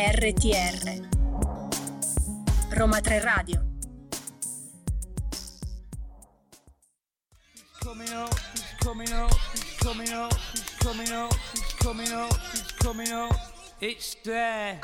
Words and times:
RTR 0.00 1.04
Roma 2.74 3.00
3 3.00 3.20
Radio 3.20 3.60
coming 7.82 8.08
out, 8.08 8.34
he's 9.52 9.74
coming 9.82 10.10
out, 10.10 10.34
he's 12.50 12.72
coming. 12.72 13.08
It's 13.80 14.16
there. 14.24 14.80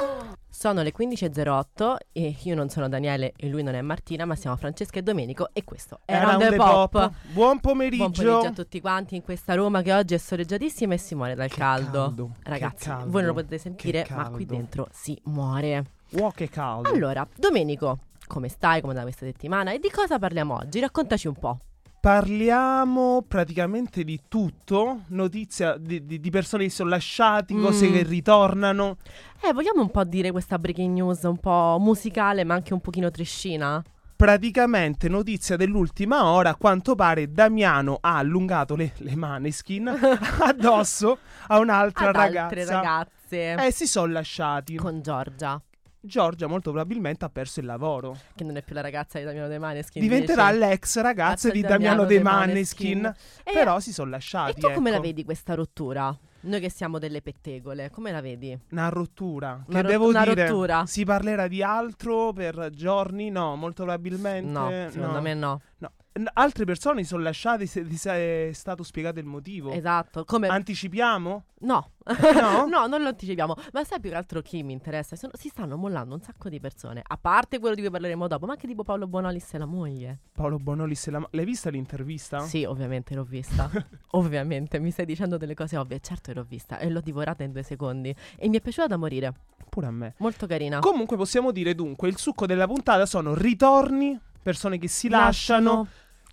Sono 0.66 0.82
le 0.82 0.92
15.08 0.92 1.96
e 2.10 2.36
io 2.42 2.56
non 2.56 2.68
sono 2.68 2.88
Daniele 2.88 3.34
e 3.36 3.48
lui 3.48 3.62
non 3.62 3.76
è 3.76 3.80
Martina, 3.82 4.24
ma 4.24 4.34
siamo 4.34 4.56
Francesca 4.56 4.98
e 4.98 5.02
Domenico 5.02 5.50
e 5.52 5.62
questo 5.62 6.00
è 6.04 6.20
Round 6.20 6.48
the 6.48 6.56
Pop. 6.56 7.10
Buon 7.32 7.60
pomeriggio. 7.60 8.08
Buon 8.08 8.12
pomeriggio 8.12 8.48
a 8.48 8.52
tutti 8.52 8.80
quanti 8.80 9.14
in 9.14 9.22
questa 9.22 9.54
Roma 9.54 9.80
che 9.82 9.92
oggi 9.92 10.14
è 10.14 10.18
soleggiatissima 10.18 10.94
e 10.94 10.98
si 10.98 11.14
muore 11.14 11.36
dal 11.36 11.48
Che 11.48 11.54
caldo. 11.54 11.90
caldo, 11.92 12.30
Ragazzi, 12.42 12.88
caldo, 12.88 13.10
voi 13.12 13.22
non 13.22 13.30
lo 13.30 13.34
potete 13.36 13.58
sentire, 13.58 14.04
ma 14.10 14.28
qui 14.28 14.44
dentro 14.44 14.88
si 14.90 15.16
muore. 15.26 15.84
Wow, 16.10 16.32
che 16.32 16.48
caldo. 16.48 16.90
Allora, 16.90 17.24
Domenico, 17.36 17.98
come 18.26 18.48
stai? 18.48 18.80
Come 18.80 18.92
da 18.92 19.02
questa 19.02 19.24
settimana? 19.24 19.70
E 19.70 19.78
di 19.78 19.88
cosa 19.88 20.18
parliamo 20.18 20.56
oggi? 20.56 20.80
Raccontaci 20.80 21.28
un 21.28 21.34
po'. 21.34 21.58
Parliamo 22.06 23.24
praticamente 23.26 24.04
di 24.04 24.20
tutto, 24.28 25.00
notizia 25.08 25.76
di, 25.76 26.06
di- 26.06 26.20
di 26.20 26.30
persone 26.30 26.62
che 26.62 26.70
sono 26.70 26.88
lasciati, 26.88 27.52
Mm. 27.52 27.64
cose 27.64 27.90
che 27.90 28.04
ritornano. 28.04 28.98
Eh, 29.42 29.52
vogliamo 29.52 29.82
un 29.82 29.90
po' 29.90 30.04
dire 30.04 30.30
questa 30.30 30.56
breaking 30.56 30.94
news 30.94 31.24
un 31.24 31.36
po' 31.38 31.78
musicale, 31.80 32.44
ma 32.44 32.54
anche 32.54 32.72
un 32.72 32.80
pochino 32.80 33.10
trescina? 33.10 33.82
Praticamente 34.14 35.08
notizia 35.08 35.56
dell'ultima 35.56 36.26
ora, 36.26 36.50
a 36.50 36.54
quanto 36.54 36.94
pare 36.94 37.32
Damiano 37.32 37.98
ha 38.00 38.18
allungato 38.18 38.76
le, 38.76 38.92
le 38.98 39.16
maneskin 39.16 39.88
addosso 40.40 41.18
a 41.48 41.58
un'altra 41.58 42.10
Ad 42.10 42.14
altre 42.14 42.64
ragazza. 42.64 42.74
ragazze. 42.76 43.66
Eh, 43.66 43.72
si 43.72 43.86
sono 43.88 44.12
lasciati. 44.12 44.76
Con 44.76 45.02
Giorgia, 45.02 45.60
Giorgia 46.06 46.46
molto 46.46 46.70
probabilmente 46.70 47.24
ha 47.24 47.28
perso 47.28 47.60
il 47.60 47.66
lavoro. 47.66 48.16
che 48.34 48.44
non 48.44 48.56
è 48.56 48.62
più 48.62 48.74
la 48.74 48.80
ragazza 48.80 49.18
di 49.18 49.24
Damiano 49.24 49.48
De 49.48 49.58
Maneskin. 49.58 50.00
Diventerà 50.02 50.50
invece. 50.50 50.68
l'ex 50.68 51.00
ragazza 51.00 51.50
di 51.50 51.60
Damiano 51.60 52.04
De 52.04 52.20
Maneskin. 52.20 53.04
E- 53.44 53.52
Però 53.52 53.78
si 53.80 53.92
sono 53.92 54.08
E 54.08 54.12
lasciati. 54.12 54.60
tu 54.60 54.70
come 54.72 54.90
la 54.90 54.96
ecco. 54.96 55.04
vedi 55.06 55.24
questa 55.24 55.54
rottura? 55.54 56.16
Noi 56.38 56.60
che 56.60 56.70
siamo 56.70 56.98
delle 57.00 57.22
pettegole, 57.22 57.90
come 57.90 58.12
la 58.12 58.20
vedi? 58.20 58.56
Una 58.70 58.88
rottura. 58.88 59.64
Una 59.66 59.76
che 59.76 59.82
rot- 59.82 59.90
devo 59.90 60.08
una 60.08 60.22
dire? 60.24 60.46
rottura. 60.46 60.86
Si 60.86 61.04
parlerà 61.04 61.48
di 61.48 61.60
altro 61.62 62.32
per 62.32 62.70
giorni? 62.72 63.30
No, 63.30 63.56
molto 63.56 63.82
probabilmente. 63.82 64.48
No, 64.50 64.70
secondo 64.90 65.20
me 65.20 65.34
no. 65.34 65.60
no. 65.78 65.90
N- 66.18 66.28
Altre 66.32 66.64
persone 66.64 67.02
si 67.02 67.08
sono 67.08 67.22
lasciate 67.22 67.66
se 67.66 67.86
ti 67.86 67.96
è 68.08 68.50
stato 68.52 68.82
spiegato 68.82 69.18
il 69.18 69.26
motivo. 69.26 69.70
Esatto, 69.70 70.24
come... 70.24 70.48
Anticipiamo? 70.48 71.44
no. 71.60 71.90
No? 72.08 72.66
no, 72.68 72.86
non 72.86 73.02
lo 73.02 73.08
anticipiamo. 73.08 73.54
Ma 73.72 73.84
sai 73.84 74.00
più 74.00 74.10
che 74.10 74.16
altro 74.16 74.40
chi 74.40 74.62
mi 74.62 74.72
interessa? 74.72 75.16
Sono- 75.16 75.32
si 75.36 75.48
stanno 75.48 75.76
mollando 75.76 76.14
un 76.14 76.20
sacco 76.20 76.48
di 76.48 76.60
persone. 76.60 77.02
A 77.04 77.16
parte 77.16 77.58
quello 77.58 77.74
di 77.74 77.80
cui 77.82 77.90
parleremo 77.90 78.26
dopo, 78.28 78.46
ma 78.46 78.52
anche 78.52 78.66
tipo 78.66 78.82
Paolo 78.82 79.06
Bonolis 79.06 79.54
e 79.54 79.58
la 79.58 79.66
moglie. 79.66 80.18
Paolo 80.32 80.56
Bonolis 80.58 81.06
e 81.06 81.10
la... 81.10 81.28
L'hai 81.32 81.44
vista 81.44 81.70
l'intervista? 81.70 82.40
Sì, 82.40 82.64
ovviamente 82.64 83.14
l'ho 83.14 83.24
vista. 83.24 83.70
ovviamente, 84.12 84.78
mi 84.78 84.90
stai 84.90 85.04
dicendo 85.04 85.36
delle 85.36 85.54
cose 85.54 85.76
ovvie. 85.76 86.00
Certo 86.00 86.32
l'ho 86.32 86.44
vista 86.44 86.78
e 86.78 86.88
l'ho 86.88 87.00
divorata 87.00 87.42
in 87.42 87.52
due 87.52 87.62
secondi. 87.62 88.14
E 88.36 88.48
mi 88.48 88.56
è 88.56 88.60
piaciuta 88.60 88.86
da 88.86 88.96
morire. 88.96 89.32
Pure 89.68 89.86
a 89.86 89.90
me. 89.90 90.14
Molto 90.18 90.46
carina. 90.46 90.78
Comunque 90.78 91.16
possiamo 91.16 91.50
dire 91.50 91.74
dunque, 91.74 92.08
il 92.08 92.16
succo 92.16 92.46
della 92.46 92.66
puntata 92.66 93.04
sono 93.04 93.34
ritorni, 93.34 94.18
persone 94.42 94.78
che 94.78 94.88
si 94.88 95.08
lasciano. 95.08 95.86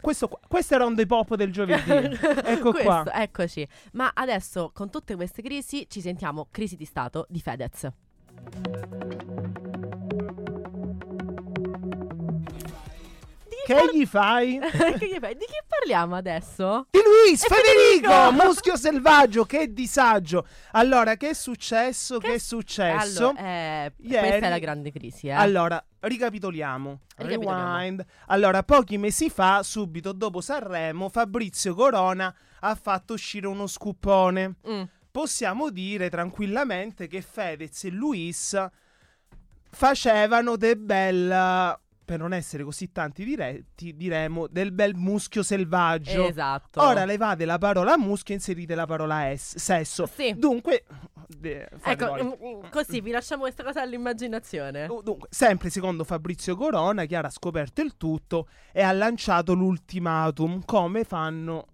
Questo, 0.04 0.28
qua- 0.28 0.40
questo 0.46 0.76
era 0.76 0.86
un 0.86 0.96
dei 0.96 1.06
pop 1.06 1.34
del 1.36 1.50
giovedì. 1.50 1.90
ecco 2.44 2.72
Questo, 2.72 2.90
qua. 2.90 3.06
Eccoci. 3.14 3.66
Ma 3.94 4.12
adesso, 4.14 4.72
con 4.74 4.90
tutte 4.90 5.16
queste 5.16 5.42
crisi, 5.42 5.88
ci 5.90 6.02
sentiamo 6.02 6.50
Crisi 6.52 6.76
di 6.76 6.84
Stato 6.84 7.26
di 7.30 7.40
Fedez. 7.40 7.90
Che 13.66 13.90
gli 13.94 14.06
fai? 14.06 14.60
che 14.60 15.08
gli 15.08 15.18
fai? 15.22 15.36
Di 15.36 15.46
chi 15.46 15.58
parliamo 15.66 16.16
adesso? 16.18 16.88
Di 16.92 17.00
Luis 17.00 17.46
Federico, 17.46 18.10
Federico! 18.12 18.32
muschio 18.46 18.76
selvaggio, 18.76 19.46
che 19.46 19.72
disagio. 19.72 20.46
Allora, 20.72 21.16
che 21.16 21.30
è 21.30 21.34
successo? 21.34 22.18
Che, 22.18 22.28
Che 22.28 22.34
è 22.34 22.38
successo? 22.40 23.30
Allora, 23.30 23.40
eh, 23.40 23.94
Ieri- 24.00 24.28
Questa 24.28 24.48
è 24.48 24.50
la 24.50 24.60
grande 24.60 24.92
crisi, 24.92 25.28
eh. 25.28 25.32
Allora, 25.32 25.82
ricapitoliamo. 26.08 27.02
Ricapitoliamo. 27.18 27.78
Rewind. 27.78 28.06
Allora, 28.28 28.64
pochi 28.64 28.98
mesi 28.98 29.30
fa, 29.30 29.64
subito 29.64 30.12
dopo 30.12 30.42
Sanremo, 30.42 31.10
Fabrizio 31.10 31.74
Corona 31.74 32.34
ha 32.60 32.76
fatto 32.76 33.14
uscire 33.14 33.48
uno 33.48 33.68
scoopone. 33.68 34.56
Mm. 34.68 34.84
Possiamo 35.12 35.70
dire 35.70 36.10
tranquillamente 36.10 37.08
che 37.08 37.22
Fedez 37.22 37.84
e 37.84 37.90
Luis 37.92 38.66
facevano 39.70 40.56
del 40.56 40.78
bel 40.78 41.82
per 42.06 42.20
non 42.20 42.34
essere 42.34 42.64
così 42.64 42.92
tanti 42.92 43.24
diretti, 43.24 43.96
diremo 43.96 44.48
del 44.48 44.72
bel 44.72 44.96
muschio 44.96 45.42
selvaggio. 45.44 46.28
Esatto. 46.28 46.82
Ora 46.82 47.06
levate 47.06 47.46
la 47.46 47.58
parola 47.58 47.98
muschio 47.98 48.34
e 48.34 48.38
inserite 48.38 48.76
la 48.76 48.86
parola 48.86 49.32
es- 49.32 49.56
sesso. 49.58 50.06
Sì. 50.06 50.34
Dunque, 50.38 50.84
de- 51.28 51.70
Ecco, 51.84 52.06
voi. 52.08 52.24
mm, 52.24 52.28
mm, 52.28 52.70
così 52.72 53.00
vi 53.02 53.12
lasciamo 53.12 53.44
questa 53.44 53.64
cosa 53.64 53.82
all'immaginazione. 53.82 54.86
Du- 54.88 55.02
Dunque, 55.02 55.28
sempre 55.32 55.70
secondo 55.70 56.04
Fabrizio 56.04 56.56
Corona, 56.56 57.06
Chiara 57.06 57.28
ha 57.28 57.32
scoperto 57.32 57.82
il 57.82 57.96
tutto 57.98 58.48
e 58.72 58.82
ha 58.82 58.92
lanciato 58.92 59.54
l'ultimatum 59.54 60.64
come 60.66 61.04
fanno 61.04 61.68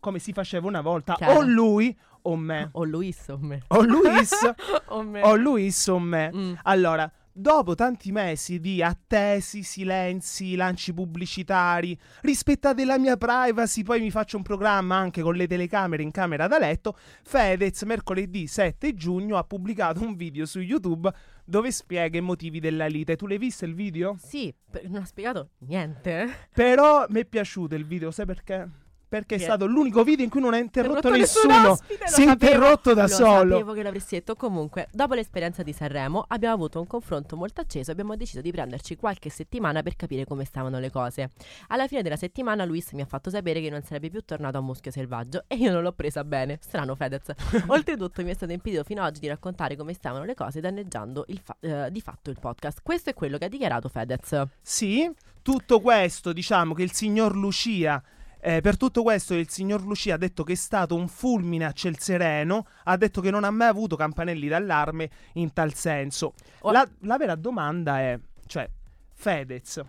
come 0.00 0.20
si 0.20 0.32
faceva 0.32 0.66
una 0.68 0.80
volta 0.80 1.14
Chiara. 1.14 1.34
o 1.36 1.42
lui 1.42 1.96
o 2.22 2.36
me. 2.36 2.68
O 2.72 2.84
Luis 2.84 3.26
o 3.28 3.36
me. 3.38 3.62
O 3.68 3.82
Luis 3.82 4.30
o 4.88 5.02
me. 5.02 5.22
o 5.22 5.34
Luis 5.36 5.86
o 5.88 5.98
me. 5.98 6.30
Mm. 6.32 6.52
Allora, 6.62 7.10
dopo 7.38 7.74
tanti 7.74 8.10
mesi 8.10 8.58
di 8.58 8.82
attesi, 8.82 9.62
silenzi, 9.62 10.56
lanci 10.56 10.92
pubblicitari, 10.92 11.96
rispettate 12.22 12.84
la 12.84 12.98
mia 12.98 13.16
privacy, 13.16 13.82
poi 13.82 14.00
mi 14.00 14.10
faccio 14.10 14.36
un 14.36 14.42
programma 14.42 14.96
anche 14.96 15.22
con 15.22 15.34
le 15.34 15.46
telecamere 15.46 16.02
in 16.02 16.10
camera 16.10 16.48
da 16.48 16.58
letto, 16.58 16.96
Fedez 17.22 17.82
mercoledì 17.82 18.46
7 18.46 18.94
giugno 18.94 19.36
ha 19.36 19.44
pubblicato 19.44 20.02
un 20.02 20.16
video 20.16 20.46
su 20.46 20.60
YouTube 20.60 21.12
dove 21.44 21.70
spiega 21.70 22.18
i 22.18 22.22
motivi 22.22 22.60
della 22.60 22.86
lite. 22.86 23.16
Tu 23.16 23.26
l'hai 23.26 23.38
visto 23.38 23.64
il 23.64 23.74
video? 23.74 24.16
Sì, 24.18 24.52
non 24.84 25.02
ha 25.02 25.06
spiegato 25.06 25.50
niente. 25.60 26.48
Però 26.52 27.06
mi 27.08 27.20
è 27.20 27.24
piaciuto 27.24 27.74
il 27.74 27.86
video, 27.86 28.10
sai 28.10 28.26
perché? 28.26 28.86
Perché 29.08 29.36
è 29.36 29.38
stato 29.38 29.66
l'unico 29.66 30.04
video 30.04 30.24
in 30.24 30.30
cui 30.30 30.40
non 30.40 30.52
ha 30.52 30.58
interrotto 30.58 31.08
nessun 31.10 31.48
nessuno. 31.48 31.70
ospite, 31.70 32.04
lo 32.04 32.10
Si 32.10 32.22
è 32.22 32.28
interrotto 32.28 32.92
da 32.92 33.02
Lo 33.02 33.08
solo. 33.08 33.52
sapevo 33.52 33.72
che 33.72 33.82
l'avresti 33.82 34.16
detto. 34.16 34.36
Comunque, 34.36 34.88
dopo 34.92 35.14
l'esperienza 35.14 35.62
di 35.62 35.72
Sanremo, 35.72 36.24
abbiamo 36.28 36.54
avuto 36.54 36.78
un 36.78 36.86
confronto 36.86 37.34
molto 37.34 37.62
acceso 37.62 37.88
e 37.88 37.92
abbiamo 37.92 38.16
deciso 38.16 38.42
di 38.42 38.50
prenderci 38.50 38.96
qualche 38.96 39.30
settimana 39.30 39.82
per 39.82 39.96
capire 39.96 40.24
come 40.26 40.44
stavano 40.44 40.78
le 40.78 40.90
cose. 40.90 41.30
Alla 41.68 41.86
fine 41.86 42.02
della 42.02 42.16
settimana, 42.16 42.64
Luis 42.66 42.92
mi 42.92 43.00
ha 43.00 43.06
fatto 43.06 43.30
sapere 43.30 43.60
che 43.62 43.70
non 43.70 43.82
sarebbe 43.82 44.10
più 44.10 44.22
tornato 44.24 44.58
a 44.58 44.60
Muschio 44.60 44.90
Selvaggio 44.90 45.44
e 45.46 45.56
io 45.56 45.72
non 45.72 45.82
l'ho 45.82 45.92
presa 45.92 46.22
bene. 46.24 46.58
Strano 46.60 46.94
Fedez. 46.94 47.32
Oltretutto, 47.68 48.22
mi 48.22 48.30
è 48.30 48.34
stato 48.34 48.52
impedito 48.52 48.84
fino 48.84 49.00
ad 49.02 49.08
oggi 49.10 49.20
di 49.20 49.28
raccontare 49.28 49.74
come 49.76 49.94
stavano 49.94 50.24
le 50.24 50.34
cose, 50.34 50.60
danneggiando 50.60 51.24
fa- 51.42 51.56
eh, 51.60 51.90
di 51.90 52.00
fatto 52.02 52.28
il 52.28 52.38
podcast. 52.38 52.80
Questo 52.82 53.08
è 53.10 53.14
quello 53.14 53.38
che 53.38 53.46
ha 53.46 53.48
dichiarato 53.48 53.88
Fedez. 53.88 54.42
Sì, 54.60 55.10
tutto 55.40 55.80
questo, 55.80 56.32
diciamo 56.34 56.74
che 56.74 56.82
il 56.82 56.92
signor 56.92 57.34
Lucia. 57.34 58.02
Eh, 58.40 58.60
per 58.60 58.76
tutto 58.76 59.02
questo 59.02 59.34
il 59.34 59.48
signor 59.48 59.82
Lucia 59.82 60.14
ha 60.14 60.18
detto 60.18 60.44
che 60.44 60.52
è 60.52 60.56
stato 60.56 60.94
un 60.94 61.08
fulmine 61.08 61.64
a 61.64 61.72
ciel 61.72 61.98
sereno, 61.98 62.66
ha 62.84 62.96
detto 62.96 63.20
che 63.20 63.30
non 63.30 63.44
ha 63.44 63.50
mai 63.50 63.68
avuto 63.68 63.96
campanelli 63.96 64.48
d'allarme 64.48 65.10
in 65.34 65.52
tal 65.52 65.74
senso. 65.74 66.34
Oh. 66.60 66.70
La, 66.70 66.88
la 67.00 67.16
vera 67.16 67.34
domanda 67.34 68.00
è, 68.00 68.18
cioè, 68.46 68.68
Fedez, 69.14 69.80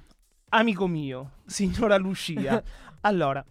amico 0.49 0.87
mio, 0.87 1.31
signora 1.45 1.97
Lucia, 1.97 2.61
allora, 3.01 3.45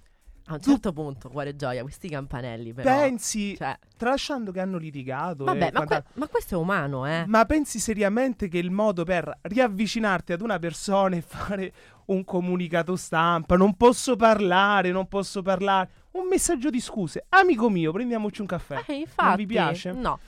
A 0.47 0.55
un 0.55 0.61
certo 0.61 0.93
punto, 0.93 1.29
cuore 1.29 1.55
gioia, 1.55 1.83
questi 1.83 2.09
campanelli 2.09 2.73
però. 2.73 2.89
pensi, 2.91 3.55
Cioè, 3.57 3.79
tralasciando 3.97 4.51
che 4.51 4.61
hanno 4.61 4.79
litigato, 4.79 5.45
vabbè, 5.45 5.57
e 5.57 5.61
ma, 5.61 5.67
que- 5.67 5.73
quant'altro, 5.73 6.13
ma 6.15 6.27
questo 6.27 6.55
è 6.55 6.59
umano, 6.59 7.07
eh. 7.07 7.25
ma 7.27 7.45
pensi 7.45 7.79
seriamente 7.79 8.49
che 8.49 8.59
il 8.59 8.71
modo 8.71 9.05
per 9.05 9.33
riavvicinarti 9.43 10.33
ad 10.33 10.41
una 10.41 10.59
persona 10.59 11.15
e 11.17 11.21
fare 11.21 11.73
un 12.09 12.25
comunicato 12.25 12.97
stampa, 12.97 13.57
non 13.57 13.75
posso 13.75 14.17
parlare, 14.17 14.91
non 14.91 15.09
posso 15.09 15.43
parlare, 15.43 15.91
un 16.13 16.27
messaggio 16.29 16.71
di 16.71 16.81
scuse, 16.81 17.25
amico 17.31 17.69
mio, 17.69 17.93
prendiamoci 17.93 18.41
un 18.41 18.47
caffè. 18.47 18.85
Eh, 18.87 18.95
infatti, 18.95 19.37
vi 19.37 19.47
piace? 19.47 19.93
No. 19.93 20.19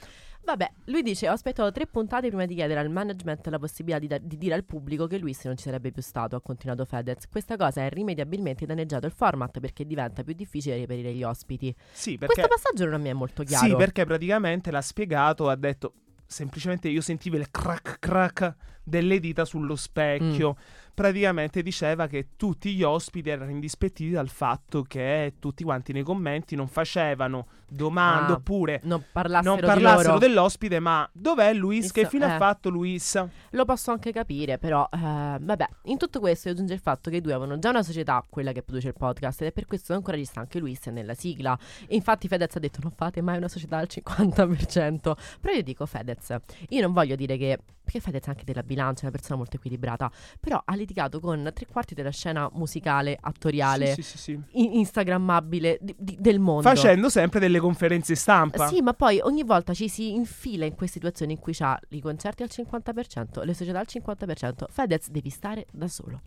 Vabbè, 0.42 0.70
lui 0.86 1.02
dice: 1.02 1.28
Ho 1.28 1.32
aspettato 1.32 1.70
tre 1.70 1.86
puntate 1.86 2.28
prima 2.28 2.46
di 2.46 2.54
chiedere 2.54 2.80
al 2.80 2.88
management 2.90 3.46
la 3.48 3.58
possibilità 3.58 3.98
di, 3.98 4.06
da- 4.06 4.18
di 4.18 4.38
dire 4.38 4.54
al 4.54 4.64
pubblico 4.64 5.06
che 5.06 5.18
Luis 5.18 5.44
non 5.44 5.56
ci 5.56 5.64
sarebbe 5.64 5.92
più 5.92 6.02
stato. 6.02 6.34
Ha 6.36 6.40
continuato 6.40 6.84
Fedez. 6.84 7.28
Questa 7.28 7.56
cosa 7.56 7.82
ha 7.82 7.86
irrimediabilmente 7.86 8.66
danneggiato 8.66 9.06
il 9.06 9.12
format 9.12 9.60
perché 9.60 9.86
diventa 9.86 10.22
più 10.22 10.34
difficile 10.34 10.76
reperire 10.76 11.12
gli 11.12 11.22
ospiti. 11.22 11.74
Sì, 11.92 12.16
perché 12.16 12.40
Questo 12.40 12.54
passaggio 12.54 12.90
non 12.90 13.00
mi 13.00 13.10
è 13.10 13.12
molto 13.12 13.42
chiaro. 13.42 13.66
Sì, 13.66 13.76
perché 13.76 14.04
praticamente 14.04 14.70
l'ha 14.70 14.82
spiegato, 14.82 15.48
ha 15.48 15.56
detto 15.56 15.92
semplicemente 16.26 16.88
io 16.88 17.00
sentivo 17.00 17.36
il 17.36 17.50
crack 17.50 17.98
crack 17.98 18.54
delle 18.82 19.20
dita 19.20 19.44
sullo 19.44 19.76
specchio. 19.76 20.56
Praticamente 21.00 21.62
diceva 21.62 22.06
che 22.06 22.28
tutti 22.36 22.74
gli 22.74 22.82
ospiti 22.82 23.30
erano 23.30 23.50
indispettiti 23.50 24.10
dal 24.10 24.28
fatto 24.28 24.82
che 24.82 25.36
tutti 25.38 25.64
quanti 25.64 25.94
nei 25.94 26.02
commenti 26.02 26.54
non 26.54 26.68
facevano 26.68 27.46
domande 27.70 28.32
Ah, 28.32 28.36
oppure 28.36 28.80
Non 28.82 29.04
parlassero, 29.10 29.54
non 29.54 29.64
parlassero 29.64 30.18
dell'ospite, 30.18 30.78
ma 30.78 31.08
dov'è 31.12 31.54
Luis? 31.54 31.90
Che 31.92 32.00
Isso- 32.00 32.10
fine 32.10 32.24
ha 32.26 32.34
eh. 32.34 32.38
fatto 32.38 32.68
Luis? 32.68 33.24
Lo 33.50 33.64
posso 33.64 33.92
anche 33.92 34.12
capire, 34.12 34.58
però 34.58 34.86
eh, 34.92 34.98
vabbè, 35.40 35.68
in 35.84 35.96
tutto 35.96 36.20
questo 36.20 36.50
aggiunge 36.50 36.74
il 36.74 36.80
fatto 36.80 37.08
che 37.08 37.16
i 37.16 37.20
due 37.20 37.32
avevano 37.32 37.58
già 37.58 37.70
una 37.70 37.82
società, 37.82 38.24
quella 38.28 38.52
che 38.52 38.62
produce 38.62 38.88
il 38.88 38.94
podcast, 38.94 39.40
ed 39.40 39.48
è 39.48 39.52
per 39.52 39.66
questo 39.66 39.88
che 39.88 39.94
ancora 39.94 40.16
ci 40.18 40.24
sta 40.24 40.40
anche 40.40 40.58
Luis 40.58 40.84
nella 40.86 41.14
sigla. 41.14 41.58
E 41.86 41.94
infatti 41.94 42.28
Fedez 42.28 42.56
ha 42.56 42.58
detto 42.58 42.80
non 42.82 42.90
fate 42.90 43.22
mai 43.22 43.38
una 43.38 43.48
società 43.48 43.78
al 43.78 43.88
50%. 43.88 45.16
Però 45.40 45.54
io 45.54 45.62
dico 45.62 45.86
Fedez, 45.86 46.36
io 46.68 46.80
non 46.82 46.92
voglio 46.92 47.14
dire 47.14 47.36
che 47.38 47.58
perché 47.90 47.98
Fedez 48.00 48.24
è 48.24 48.28
anche 48.30 48.44
della 48.44 48.62
bilancia, 48.62 49.00
è 49.00 49.02
una 49.06 49.12
persona 49.12 49.36
molto 49.36 49.56
equilibrata, 49.56 50.10
però 50.38 50.62
ha 50.64 50.74
litigato 50.76 51.18
con 51.18 51.50
tre 51.52 51.66
quarti 51.66 51.94
della 51.94 52.10
scena 52.10 52.48
musicale, 52.52 53.18
attoriale, 53.20 53.94
Sì, 53.94 54.02
sì, 54.02 54.16
sì, 54.18 54.40
in- 54.52 54.74
instagrammabile 54.74 55.78
di- 55.80 55.94
di- 55.98 56.16
del 56.20 56.38
mondo. 56.38 56.62
Facendo 56.62 57.08
sempre 57.08 57.40
delle 57.40 57.58
conferenze 57.58 58.14
stampa. 58.14 58.68
Sì, 58.68 58.80
ma 58.80 58.92
poi 58.94 59.18
ogni 59.20 59.42
volta 59.42 59.74
ci 59.74 59.88
si 59.88 60.12
infila 60.14 60.64
in 60.64 60.74
queste 60.76 60.98
situazioni 61.00 61.32
in 61.32 61.38
cui 61.40 61.52
c'ha 61.52 61.78
i 61.88 62.00
concerti 62.00 62.42
al 62.44 62.50
50%, 62.52 63.42
le 63.44 63.54
società 63.54 63.80
al 63.80 63.86
50%. 63.88 64.66
Fedez 64.70 65.08
devi 65.08 65.30
stare 65.30 65.66
da 65.72 65.88
solo. 65.88 66.20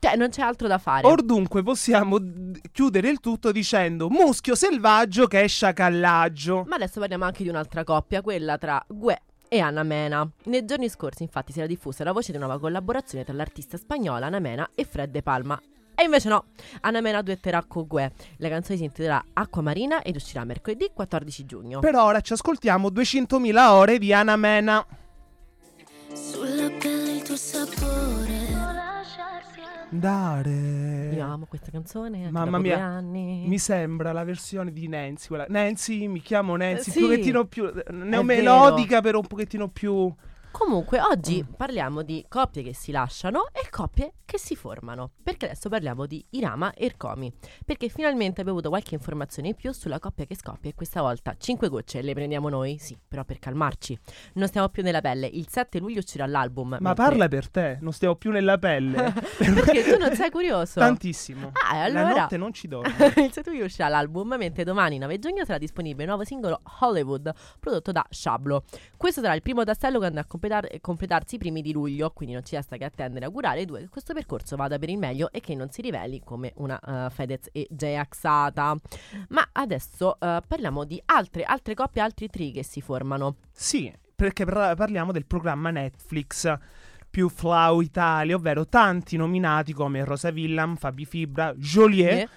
Cioè, 0.00 0.14
non 0.14 0.28
c'è 0.28 0.42
altro 0.42 0.68
da 0.68 0.78
fare. 0.78 1.06
Or 1.06 1.22
dunque 1.24 1.62
possiamo 1.64 2.18
d- 2.18 2.60
chiudere 2.70 3.08
il 3.08 3.18
tutto 3.18 3.50
dicendo 3.50 4.08
muschio 4.08 4.54
selvaggio 4.54 5.26
che 5.26 5.42
è 5.42 5.48
sciacallaggio. 5.48 6.64
Ma 6.68 6.76
adesso 6.76 7.00
parliamo 7.00 7.24
anche 7.24 7.42
di 7.42 7.48
un'altra 7.48 7.82
coppia, 7.82 8.20
quella 8.22 8.58
tra 8.58 8.84
Gue 8.86 9.22
e 9.48 9.60
Anna 9.60 9.82
Mena. 9.82 10.28
Nei 10.44 10.64
giorni 10.64 10.88
scorsi, 10.88 11.22
infatti, 11.22 11.52
si 11.52 11.58
era 11.58 11.66
diffusa 11.66 12.04
la 12.04 12.12
voce 12.12 12.30
di 12.30 12.36
una 12.36 12.46
nuova 12.46 12.60
collaborazione 12.60 13.24
tra 13.24 13.34
l'artista 13.34 13.76
spagnola 13.76 14.26
Anna 14.26 14.38
Mena 14.38 14.70
e 14.74 14.84
Fred 14.84 15.10
De 15.10 15.22
Palma. 15.22 15.60
E 15.94 16.04
invece 16.04 16.28
no, 16.28 16.44
Anna 16.82 17.00
Mena 17.00 17.22
duetterà 17.22 17.64
con 17.66 17.86
Gue. 17.86 18.12
La 18.36 18.48
canzone 18.48 18.78
si 18.78 18.84
intitolerà 18.84 19.24
Acqua 19.32 19.62
Marina 19.62 20.02
ed 20.02 20.14
uscirà 20.14 20.44
mercoledì 20.44 20.90
14 20.94 21.44
giugno. 21.44 21.80
Per 21.80 21.94
ora 21.96 22.20
ci 22.20 22.34
ascoltiamo 22.34 22.88
200.000 22.88 23.68
ore 23.68 23.98
di 23.98 24.12
Ana 24.12 24.36
Mena. 24.36 24.86
Sulla 26.12 26.70
pelle 26.78 27.12
il 27.12 27.22
tuo 27.22 27.36
sapore. 27.36 27.77
Dare. 29.90 31.10
Io 31.14 31.24
amo 31.24 31.46
questa 31.46 31.70
canzone. 31.70 32.30
Mamma 32.30 32.58
mia, 32.58 32.78
anni. 32.78 33.44
Mi 33.46 33.58
sembra 33.58 34.12
la 34.12 34.22
versione 34.22 34.72
di 34.72 34.86
Nancy. 34.86 35.28
Quella... 35.28 35.46
Nancy, 35.48 36.06
mi 36.06 36.20
chiamo 36.20 36.56
Nancy. 36.56 36.90
Eh, 36.90 36.92
sì. 36.92 37.02
Un 37.02 37.08
pochettino 37.08 37.44
più. 37.46 37.72
Neomelodica, 37.90 39.00
però 39.00 39.18
un 39.20 39.26
pochettino 39.26 39.68
più. 39.68 40.12
Comunque, 40.58 41.00
oggi 41.00 41.42
Mm. 41.42 41.52
parliamo 41.54 42.02
di 42.02 42.24
coppie 42.28 42.62
che 42.62 42.74
si 42.74 42.90
lasciano 42.90 43.46
e 43.52 43.68
coppie 43.70 44.14
che 44.24 44.38
si 44.38 44.56
formano. 44.56 45.12
Perché 45.22 45.46
adesso 45.46 45.68
parliamo 45.68 46.04
di 46.04 46.22
Irama 46.30 46.72
e 46.74 46.86
Ercomi. 46.86 47.32
Perché 47.64 47.88
finalmente 47.88 48.40
abbiamo 48.40 48.58
avuto 48.58 48.68
qualche 48.68 48.94
informazione 48.94 49.48
in 49.48 49.54
più 49.54 49.72
sulla 49.72 49.98
coppia 49.98 50.26
che 50.26 50.34
scoppia 50.36 50.68
e 50.70 50.74
questa 50.74 51.00
volta 51.00 51.34
5 51.38 51.68
gocce 51.68 52.02
le 52.02 52.12
prendiamo 52.12 52.48
noi? 52.50 52.76
Sì, 52.78 52.98
però 53.06 53.24
per 53.24 53.38
calmarci. 53.38 53.96
Non 54.34 54.48
stiamo 54.48 54.68
più 54.68 54.82
nella 54.82 55.00
pelle. 55.00 55.26
Il 55.28 55.48
7 55.48 55.78
luglio 55.78 56.00
uscirà 56.00 56.26
l'album. 56.26 56.68
Ma 56.70 56.78
mentre- 56.80 57.04
parla 57.04 57.28
per 57.28 57.48
te, 57.48 57.78
non 57.80 57.92
stiamo 57.92 58.16
più 58.16 58.30
nella 58.32 58.58
pelle. 58.58 59.12
Perché 59.38 59.84
tu 59.84 59.96
non 59.96 60.14
sei 60.14 60.30
curioso? 60.30 60.80
Tantissimo. 60.80 61.52
Ah, 61.70 61.86
e 61.86 61.90
La 61.92 62.00
allora... 62.00 62.20
notte 62.22 62.36
non 62.36 62.52
ci 62.52 62.66
dormo. 62.68 62.92
il 63.16 63.32
7 63.32 63.48
luglio 63.50 63.64
uscirà 63.64 63.88
l'album, 63.88 64.34
mentre 64.36 64.64
domani 64.64 64.98
9 64.98 65.18
giugno 65.20 65.44
sarà 65.46 65.58
disponibile 65.58 66.02
il 66.02 66.08
nuovo 66.08 66.24
singolo 66.24 66.60
Hollywood, 66.80 67.32
prodotto 67.60 67.92
da 67.92 68.04
Shablo. 68.10 68.64
Questo 68.96 69.20
sarà 69.22 69.34
il 69.34 69.40
primo 69.42 69.64
tassello 69.64 69.98
che 70.00 70.06
andrà 70.06 70.20
a 70.22 70.26
completar- 70.48 70.80
completarsi 70.80 71.34
i 71.36 71.38
primi 71.38 71.62
di 71.62 71.72
luglio, 71.72 72.10
quindi 72.10 72.34
non 72.34 72.44
ci 72.44 72.56
resta 72.56 72.76
che 72.76 72.84
attendere 72.84 73.24
e 73.24 73.28
augurare 73.28 73.60
ai 73.60 73.64
due 73.66 73.80
che 73.80 73.88
questo 73.88 74.14
percorso 74.14 74.56
vada 74.56 74.78
per 74.78 74.88
il 74.88 74.98
meglio 74.98 75.30
e 75.30 75.40
che 75.40 75.54
non 75.54 75.70
si 75.70 75.82
riveli 75.82 76.22
come 76.24 76.52
una 76.56 76.80
eh, 76.80 77.10
Fedez 77.10 77.48
e 77.52 77.66
Jaxata. 77.70 78.76
Ma 79.28 79.48
adesso 79.52 80.18
eh, 80.18 80.40
parliamo 80.46 80.84
di 80.84 81.00
altre, 81.06 81.44
altre 81.44 81.74
coppie, 81.74 82.02
altri 82.02 82.28
tri 82.28 82.50
che 82.50 82.64
si 82.64 82.80
formano. 82.80 83.36
Sì, 83.52 83.92
perché 84.14 84.44
par- 84.44 84.74
parliamo 84.74 85.12
del 85.12 85.26
programma 85.26 85.70
Netflix 85.70 86.56
più 87.10 87.28
Flow 87.28 87.80
Italia, 87.80 88.36
ovvero 88.36 88.66
tanti 88.66 89.16
nominati 89.16 89.72
come 89.72 90.04
Rosa 90.04 90.30
Villam, 90.30 90.76
Fabi 90.76 91.04
Fibra, 91.04 91.54
Joliet. 91.54 92.12
Eh, 92.12 92.28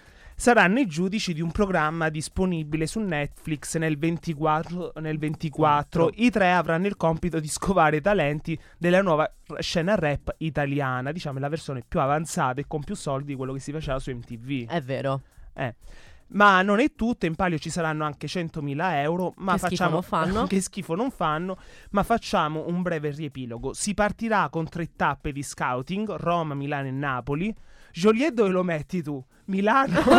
saranno 0.41 0.79
i 0.79 0.87
giudici 0.87 1.35
di 1.35 1.41
un 1.41 1.51
programma 1.51 2.09
disponibile 2.09 2.87
su 2.87 2.99
Netflix 2.99 3.77
nel 3.77 3.99
24, 3.99 4.93
nel 4.95 5.19
24. 5.19 6.05
Quattro. 6.05 6.23
I 6.23 6.31
tre 6.31 6.51
avranno 6.51 6.87
il 6.87 6.97
compito 6.97 7.39
di 7.39 7.47
scovare 7.47 7.97
i 7.97 8.01
talenti 8.01 8.59
della 8.79 9.03
nuova 9.03 9.31
scena 9.59 9.93
rap 9.93 10.33
italiana, 10.39 11.11
diciamo 11.11 11.37
la 11.37 11.47
versione 11.47 11.83
più 11.87 11.99
avanzata 11.99 12.59
e 12.59 12.65
con 12.67 12.83
più 12.83 12.95
soldi 12.95 13.27
di 13.27 13.35
quello 13.35 13.53
che 13.53 13.59
si 13.59 13.71
faceva 13.71 13.99
su 13.99 14.09
MTV. 14.09 14.67
È 14.67 14.81
vero. 14.81 15.21
Eh. 15.53 15.75
Ma 16.29 16.63
non 16.63 16.79
è 16.79 16.95
tutto, 16.95 17.27
in 17.27 17.35
palio 17.35 17.59
ci 17.59 17.69
saranno 17.69 18.03
anche 18.03 18.25
100.000 18.25 18.93
euro, 18.95 19.33
ma 19.37 19.51
Che 19.51 19.57
schifo 19.59 19.75
facciamo 19.75 19.91
non 19.91 20.01
fanno. 20.01 20.47
che 20.49 20.59
schifo 20.59 20.95
non 20.95 21.11
fanno, 21.11 21.57
ma 21.91 22.01
facciamo 22.01 22.65
un 22.65 22.81
breve 22.81 23.11
riepilogo. 23.11 23.73
Si 23.73 23.93
partirà 23.93 24.49
con 24.49 24.67
tre 24.67 24.89
tappe 24.95 25.31
di 25.31 25.43
scouting, 25.43 26.15
Roma, 26.15 26.55
Milano 26.55 26.87
e 26.87 26.91
Napoli. 26.91 27.55
Joliet 27.93 28.33
dove 28.33 28.49
lo 28.49 28.63
metti 28.63 29.01
tu? 29.01 29.23
Milano? 29.45 29.99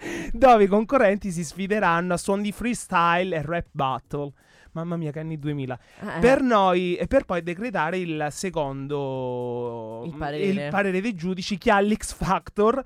dove 0.32 0.64
i 0.64 0.66
concorrenti 0.66 1.30
si 1.30 1.44
sfideranno 1.44 2.14
a 2.14 2.16
suon 2.16 2.40
di 2.42 2.52
freestyle 2.52 3.36
e 3.36 3.42
rap 3.42 3.66
battle. 3.70 4.32
Mamma 4.72 4.96
mia, 4.96 5.10
che 5.10 5.18
anni 5.18 5.36
2000. 5.38 5.78
Eh, 6.16 6.20
Per 6.20 6.42
noi 6.42 6.94
e 6.94 7.06
per 7.08 7.24
poi 7.24 7.42
decretare 7.42 7.98
il 7.98 8.28
secondo 8.30 10.02
Il 10.06 10.14
parere. 10.16 10.68
parere 10.70 11.00
dei 11.00 11.14
giudici 11.14 11.58
chi 11.58 11.70
ha 11.70 11.80
l'X 11.80 12.12
Factor. 12.14 12.82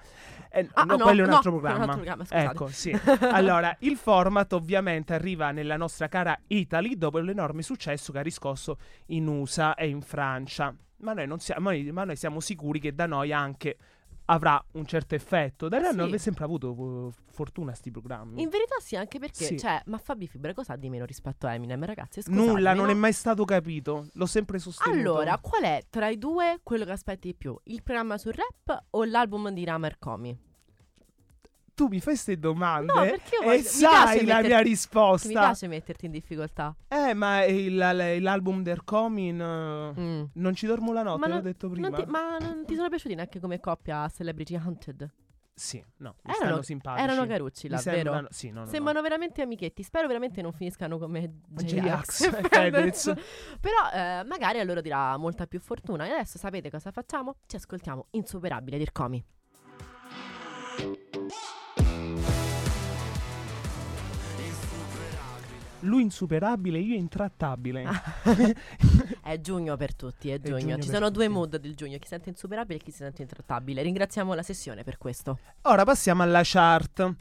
Eh, 0.50 0.68
Ah, 0.74 0.84
no, 0.84 0.92
ah, 0.92 0.96
no, 0.96 1.04
quello 1.04 1.20
è 1.22 1.24
un 1.24 1.30
no, 1.30 1.36
altro 1.36 1.58
quello 1.58 1.66
è 1.66 1.72
un 1.72 1.76
programma. 1.76 2.14
altro 2.14 2.24
programma, 2.24 2.50
ecco, 2.52 2.66
sì. 2.68 2.96
Allora, 3.32 3.76
il 3.80 3.96
format 3.96 4.52
ovviamente 4.52 5.12
arriva 5.12 5.50
nella 5.50 5.76
nostra 5.76 6.06
cara 6.08 6.38
Italy 6.46 6.96
dopo 6.96 7.18
l'enorme 7.18 7.62
successo 7.62 8.12
che 8.12 8.18
ha 8.18 8.22
riscosso 8.22 8.78
in 9.06 9.26
USA 9.26 9.74
e 9.74 9.88
in 9.88 10.00
Francia. 10.00 10.72
Ma 10.98 11.12
noi, 11.12 11.26
non 11.26 11.40
siamo, 11.40 11.70
noi- 11.70 11.90
ma 11.90 12.04
noi 12.04 12.14
siamo 12.16 12.38
sicuri 12.40 12.78
che 12.78 12.94
da 12.94 13.06
noi 13.06 13.32
anche 13.32 13.76
avrà 14.26 14.62
un 14.72 14.86
certo 14.86 15.14
effetto. 15.14 15.68
Da 15.68 15.78
noi 15.78 15.92
sì. 15.92 16.00
hanno 16.00 16.18
sempre 16.18 16.44
avuto 16.44 16.70
uh, 16.72 17.12
fortuna 17.30 17.74
sti 17.74 17.90
programmi. 17.90 18.42
In 18.42 18.48
verità 18.48 18.76
sì, 18.80 18.96
anche 18.96 19.18
perché, 19.18 19.44
Sì. 19.44 19.58
cioè, 19.58 19.82
ma 19.86 19.98
Fabi 19.98 20.26
Fibra 20.26 20.54
cosa 20.54 20.74
ha 20.74 20.76
di 20.76 20.88
meno 20.88 21.04
rispetto 21.04 21.46
a 21.46 21.54
Eminem, 21.54 21.84
ragazzi? 21.84 22.22
Nulla, 22.26 22.44
Scusatemi, 22.52 22.76
non 22.76 22.86
no? 22.86 22.92
è 22.92 22.94
mai 22.94 23.12
stato 23.12 23.44
capito. 23.44 24.06
L'ho 24.12 24.26
sempre 24.26 24.58
sostenuto. 24.58 24.98
Allora, 24.98 25.38
qual 25.38 25.62
è 25.62 25.84
tra 25.90 26.08
i 26.08 26.18
due 26.18 26.60
quello 26.62 26.84
che 26.84 26.92
aspetti 26.92 27.28
di 27.28 27.34
più? 27.34 27.58
Il 27.64 27.82
programma 27.82 28.18
sul 28.18 28.34
rap 28.34 28.84
o 28.90 29.04
l'album 29.04 29.50
di 29.50 29.64
Ramer 29.64 29.98
Comi? 29.98 30.52
Tu 31.74 31.84
mi 31.88 31.96
fai 31.98 32.14
queste 32.14 32.38
domande 32.38 32.92
No, 32.92 33.00
perché 33.00 33.36
io 33.42 33.50
e 33.50 33.56
mi 33.56 33.62
sai 33.62 33.90
la 34.24 34.34
metterti- 34.36 34.46
mia 34.46 34.56
Mi 34.58 34.62
risposta. 34.62 35.28
piace 35.28 35.66
metterti 35.66 36.06
in 36.06 36.12
difficoltà. 36.12 36.74
Eh, 36.88 37.14
ma 37.14 37.44
il- 37.44 37.76
l- 37.76 38.22
l'album 38.22 38.62
del 38.62 38.84
Comin 38.84 39.40
uh, 39.40 40.00
Mm. 40.00 40.24
non 40.34 40.54
ci 40.54 40.66
dormo 40.66 40.92
la 40.92 41.02
notte, 41.02 41.18
Ma 41.20 41.26
l'ho 41.26 41.34
non- 41.34 41.42
detto 41.42 41.68
prima. 41.68 41.88
Non 41.88 41.98
ti- 42.04 42.10
ma 42.10 42.38
non 42.38 42.64
ti 42.64 42.74
sono 42.76 42.88
piaciuti 42.88 43.14
neanche 43.14 43.40
come 43.40 43.58
coppia 43.60 44.08
Celebrity 44.08 44.54
Hunted? 44.54 45.10
Sì, 45.56 45.80
no, 45.98 46.16
mi 46.24 46.34
Erano- 46.34 46.62
simpatici. 46.62 47.04
Erano 47.04 47.26
carucci 47.28 47.68
là, 47.68 47.76
Mi 47.76 47.82
sembrano- 47.82 48.26
Sì, 48.30 48.48
no, 48.48 48.54
no, 48.60 48.64
no. 48.64 48.70
Sembrano 48.70 49.00
veramente 49.02 49.40
amichetti. 49.40 49.84
Spero 49.84 50.08
veramente 50.08 50.42
non 50.42 50.52
finiscano 50.52 50.98
come 50.98 51.30
J-Ax 51.48 52.22
e 52.22 52.26
e 52.26 52.48
Fedez. 52.48 53.12
Però 53.60 53.76
eh, 53.92 54.24
magari 54.24 54.58
a 54.58 54.64
loro 54.64 54.80
dirà 54.80 55.16
molta 55.16 55.46
più 55.46 55.60
fortuna. 55.60 56.06
E 56.06 56.10
adesso 56.10 56.38
sapete 56.38 56.70
cosa 56.70 56.90
facciamo? 56.90 57.36
Ci 57.46 57.54
ascoltiamo 57.54 58.06
Insuperabile 58.10 58.78
di 58.78 58.84
Lui 65.84 66.02
insuperabile, 66.02 66.78
io 66.78 66.94
intrattabile. 66.94 67.84
È 69.22 69.40
giugno 69.40 69.76
per 69.76 69.94
tutti, 69.94 70.30
è 70.30 70.38
giugno. 70.40 70.58
giugno 70.58 70.78
Ci 70.80 70.88
sono 70.88 71.10
due 71.10 71.24
tutti. 71.26 71.36
mood 71.36 71.56
del 71.58 71.74
giugno, 71.74 71.98
chi 71.98 72.06
sente 72.08 72.28
insuperabile 72.28 72.78
e 72.78 72.82
chi 72.82 72.90
si 72.90 72.98
sente 72.98 73.22
intrattabile. 73.22 73.82
Ringraziamo 73.82 74.34
la 74.34 74.42
sessione 74.42 74.82
per 74.82 74.98
questo. 74.98 75.38
Ora 75.62 75.84
passiamo 75.84 76.22
alla 76.22 76.40
chart. 76.42 77.14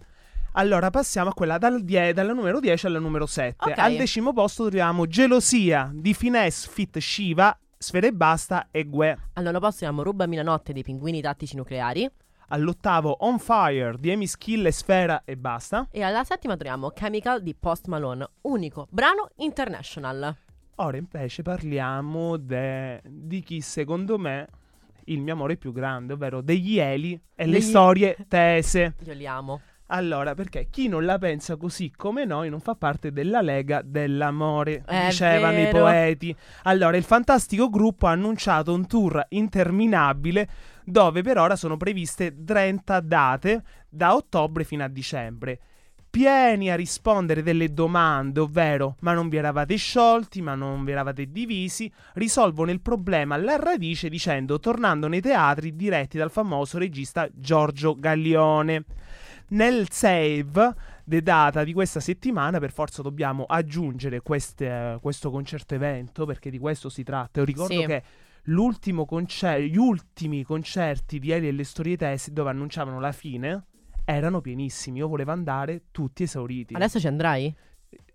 Allora 0.53 0.89
passiamo 0.91 1.29
a 1.29 1.34
quella 1.34 1.58
dal 1.58 1.84
die- 1.84 2.13
dalla 2.13 2.34
numero 2.34 2.60
10 2.60 2.86
alla 2.86 3.00
numero 3.00 3.25
7. 3.25 3.72
Ok. 3.72 3.77
Al 3.79 3.96
decimo 3.96 4.34
posto 4.34 4.63
troviamo 4.63 5.08
Gelosia 5.08 5.89
di 5.93 6.13
Finesse 6.13 6.70
Fit 6.70 6.98
Shiva, 7.00 7.58
Sfere 7.77 8.08
e 8.08 8.13
Basta 8.13 8.67
e 8.70 8.88
Gue. 8.88 9.17
Al 9.34 9.43
nono 9.43 9.60
posto 9.60 9.84
abbiamo 9.86 10.03
Rubami 10.03 10.36
la 10.36 10.43
notte 10.43 10.72
dei 10.74 10.84
pinguini 10.84 11.22
tattici 11.22 11.55
nucleari. 11.55 12.10
All'ottavo 12.53 13.15
On 13.22 13.39
Fire 13.39 13.95
di 14.00 14.12
Amy 14.12 14.27
Skill 14.27 14.67
e 14.67 14.72
Sfera 14.72 15.24
e 15.25 15.36
Basta. 15.36 15.88
E 15.89 16.03
alla 16.03 16.24
settima 16.24 16.53
troviamo 16.55 16.91
Chemical 16.91 17.41
di 17.41 17.55
Post 17.55 17.88
Malone, 17.88 18.27
unico 18.41 18.86
brano 18.91 19.29
international. 19.38 20.36
Ora 20.75 20.98
invece 20.98 21.41
parliamo 21.41 22.38
de- 22.38 23.01
di 23.07 23.41
chi 23.41 23.60
secondo 23.60 24.19
me 24.19 24.48
il 25.05 25.19
mio 25.19 25.33
amore 25.33 25.57
più 25.57 25.72
grande, 25.72 26.13
ovvero 26.13 26.41
degli 26.41 26.77
Eli 26.77 27.19
e 27.33 27.45
le 27.48 27.53
Degli- 27.53 27.62
storie 27.63 28.17
tese. 28.27 28.98
Io 29.03 29.13
li 29.13 29.25
amo. 29.25 29.60
Allora, 29.88 30.34
perché 30.34 30.68
chi 30.70 30.88
non 30.88 31.06
la 31.06 31.18
pensa 31.18 31.56
così 31.56 31.92
come 31.96 32.25
noi 32.25 32.50
non 32.50 32.62
fa 32.62 32.74
parte 32.74 33.12
della 33.12 33.42
Lega 33.42 33.82
dell'amore, 33.84 34.84
È 34.86 35.06
dicevano 35.08 35.60
i 35.60 35.63
vero. 35.63 35.80
poeti. 35.80 36.36
Allora, 36.63 36.98
il 36.98 37.04
fantastico 37.04 37.70
gruppo 37.70 38.08
ha 38.08 38.12
annunciato 38.12 38.74
un 38.74 38.88
tour 38.88 39.24
interminabile 39.30 40.48
dove 40.86 41.22
per 41.22 41.38
ora 41.38 41.56
sono 41.56 41.78
previste 41.78 42.34
30 42.44 43.00
date 43.02 43.63
da 43.90 44.16
ottobre 44.16 44.63
fino 44.63 44.84
a 44.84 44.88
dicembre. 44.88 45.60
Pieni 46.10 46.70
a 46.70 46.75
rispondere 46.75 47.42
delle 47.42 47.74
domande, 47.74 48.40
ovvero 48.40 48.98
ma 49.00 49.13
non 49.13 49.30
vi 49.30 49.38
eravate 49.38 49.75
sciolti, 49.75 50.42
ma 50.42 50.54
non 50.54 50.84
vi 50.84 50.92
eravate 50.92 51.32
divisi, 51.32 51.92
risolvono 52.13 52.70
il 52.70 52.82
problema 52.82 53.34
alla 53.36 53.56
radice 53.56 54.10
dicendo 54.10 54.60
tornando 54.60 55.08
nei 55.08 55.22
teatri 55.22 55.75
diretti 55.75 56.18
dal 56.20 56.30
famoso 56.30 56.78
regista 56.78 57.28
Giorgio 57.34 57.96
Gaglione. 57.98 58.86
Nel 59.50 59.89
save 59.91 60.73
data 61.03 61.63
di 61.63 61.73
questa 61.73 62.00
settimana 62.00 62.59
per 62.59 62.71
forza 62.71 63.01
dobbiamo 63.01 63.43
aggiungere 63.43 64.21
queste- 64.21 64.97
questo 65.01 65.29
concerto 65.29 65.75
evento 65.75 66.25
perché 66.25 66.50
di 66.50 66.57
questo 66.59 66.89
si 66.89 67.03
tratta. 67.03 67.39
Io 67.39 67.45
ricordo 67.45 67.79
Sì. 67.81 67.85
che 67.85 68.03
l'ultimo 68.43 69.05
concer- 69.05 69.62
gli 69.62 69.77
ultimi 69.77 70.43
concerti 70.43 71.19
di 71.19 71.31
Eli 71.31 71.47
e 71.47 71.51
le 71.51 71.63
storie 71.63 71.97
tesi 71.97 72.31
dove 72.33 72.50
annunciavano 72.50 73.00
la 73.00 73.12
fine 73.12 73.65
erano 74.05 74.41
pienissimi. 74.41 75.00
Io 75.00 75.07
volevo 75.07 75.31
andare 75.31 75.83
tutti 75.91 76.23
esauriti. 76.23 76.73
Adesso 76.73 77.00
ci 77.00 77.07
andrai? 77.07 77.53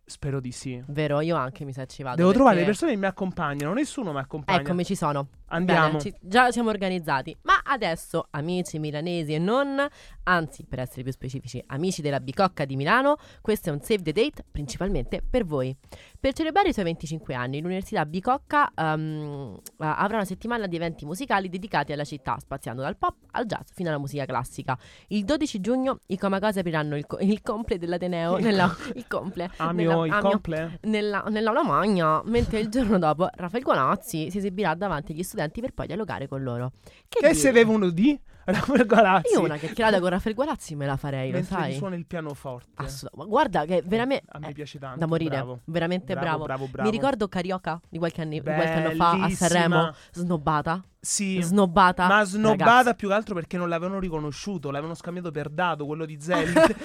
Spero 0.04 0.40
di 0.40 0.52
sì. 0.52 0.82
Vero, 0.87 1.20
io 1.20 1.37
anche 1.37 1.66
mi 1.66 1.73
sa 1.75 1.85
ci 1.85 2.02
vado. 2.02 2.16
Devo 2.16 2.32
trovare 2.32 2.54
le 2.56 2.62
perché- 2.64 2.70
persone 2.78 2.92
che 2.92 2.99
mi 2.99 3.06
accompagnano. 3.06 3.75
Nessuno 3.75 4.12
mi 4.12 4.18
accompagna. 4.18 4.58
Eccomi, 4.61 4.82
ci 4.82 4.94
sono. 4.94 5.28
Andiamo. 5.49 5.87
Bene, 5.88 6.00
ci- 6.00 6.14
già 6.20 6.50
siamo 6.50 6.70
organizzati. 6.70 7.37
Ma 7.42 7.61
adesso, 7.62 8.26
amici 8.30 8.78
milanesi 8.78 9.35
e 9.35 9.38
non, 9.38 9.87
anzi, 10.28 10.64
per 10.64 10.78
essere 10.80 11.02
più 11.02 11.12
specifici, 11.12 11.62
amici 11.68 12.02
della 12.02 12.20
Bicocca 12.20 12.64
di 12.64 12.76
Milano, 12.76 13.16
questo 13.40 13.70
è 13.70 13.73
un 13.73 13.80
save 13.80 14.02
the 14.02 14.12
date 14.12 14.44
principalmente 14.50 15.23
per 15.28 15.44
voi. 15.44 15.75
Per 16.20 16.32
celebrare 16.32 16.68
i 16.68 16.73
suoi 16.73 16.85
25 16.85 17.35
anni, 17.35 17.61
l'Università 17.61 18.04
Bicocca 18.04 18.70
ehm, 18.75 19.58
avrà 19.78 20.16
una 20.16 20.25
settimana 20.25 20.66
di 20.66 20.76
eventi 20.76 21.04
musicali 21.04 21.49
dedicati 21.49 21.92
alla 21.92 22.04
città, 22.04 22.37
spaziando 22.38 22.82
dal 22.82 22.97
pop 22.97 23.14
al 23.32 23.47
jazz 23.47 23.70
fino 23.73 23.88
alla 23.88 23.99
musica 23.99 24.25
classica. 24.25 24.78
Il 25.08 25.25
12 25.25 25.61
giugno 25.61 25.99
i 26.08 26.18
Comacose 26.18 26.61
apriranno 26.61 26.97
il, 26.97 27.06
co- 27.06 27.18
il 27.20 27.40
comple 27.42 27.78
dell'Ateneo 27.78 28.37
nella, 28.38 28.75
il 28.94 29.06
comple, 29.06 29.50
Amio 29.56 29.90
nella- 29.90 30.06
il 30.06 30.12
Amio- 30.12 30.30
comple? 30.30 30.78
nella, 30.82 31.25
nell'aula 31.28 31.64
magna, 31.64 32.20
mentre 32.25 32.61
il 32.61 32.68
giorno 32.68 32.99
dopo 32.99 33.28
Raffaele 33.32 33.64
Guanazzi 33.64 34.30
si 34.30 34.38
esibirà 34.38 34.75
davanti 34.75 35.12
agli 35.12 35.23
studenti 35.23 35.61
per 35.61 35.73
poi 35.73 35.87
dialogare 35.87 36.26
con 36.28 36.42
loro. 36.42 36.73
Che, 37.08 37.20
Che 37.20 37.35
se 37.35 37.52
devono 37.52 37.88
di? 37.90 38.18
Raffaele 38.52 38.87
Galazzi. 38.87 39.33
Io 39.35 39.40
una 39.43 39.57
chiacchierata 39.57 40.00
con 40.00 40.09
Raffaele 40.11 40.35
Guanazzi 40.35 40.75
me 40.75 40.87
la 40.87 40.97
farei, 40.97 41.31
lo 41.31 41.37
Mentre 41.38 41.55
sai? 41.57 41.73
gli 41.73 41.76
suona 41.76 41.97
il 41.97 42.07
pianoforte. 42.07 42.71
Assolutamente. 42.76 43.31
Guarda 43.31 43.64
che 43.64 43.83
veramente 43.85 44.25
A 44.31 44.38
me 44.38 44.49
eh, 44.49 44.52
piace 44.52 44.78
tanto. 44.78 44.99
da 44.99 45.07
morire, 45.07 45.37
bravo. 45.37 45.61
veramente 45.64 46.14
bravo. 46.14 46.45
Bravo, 46.45 46.67
bravo. 46.67 46.88
Mi 46.90 46.95
ricordo 46.97 47.28
Carioca 47.28 47.81
di 47.88 47.99
qualche, 47.99 48.23
anni- 48.23 48.38
di 48.38 48.45
qualche 48.45 48.69
anno 48.73 48.90
fa 48.93 49.11
a. 49.12 49.28
Sanremo, 49.31 49.93
snobbata, 50.12 50.83
Sì. 51.00 51.40
snobbata. 51.40 52.07
Ma 52.07 52.25
snobbata 52.25 52.64
Ragazzi, 52.75 52.97
più 52.97 53.09
che 53.09 53.14
altro 53.14 53.35
perché 53.35 53.57
non 53.57 53.69
l'avevano 53.69 53.99
riconosciuto, 54.00 54.71
l'avevano 54.71 54.95
scambiato 54.95 55.31
per 55.31 55.49
Dado, 55.49 55.87
quello 55.87 56.05
di 56.05 56.19
Zenith. 56.21 56.76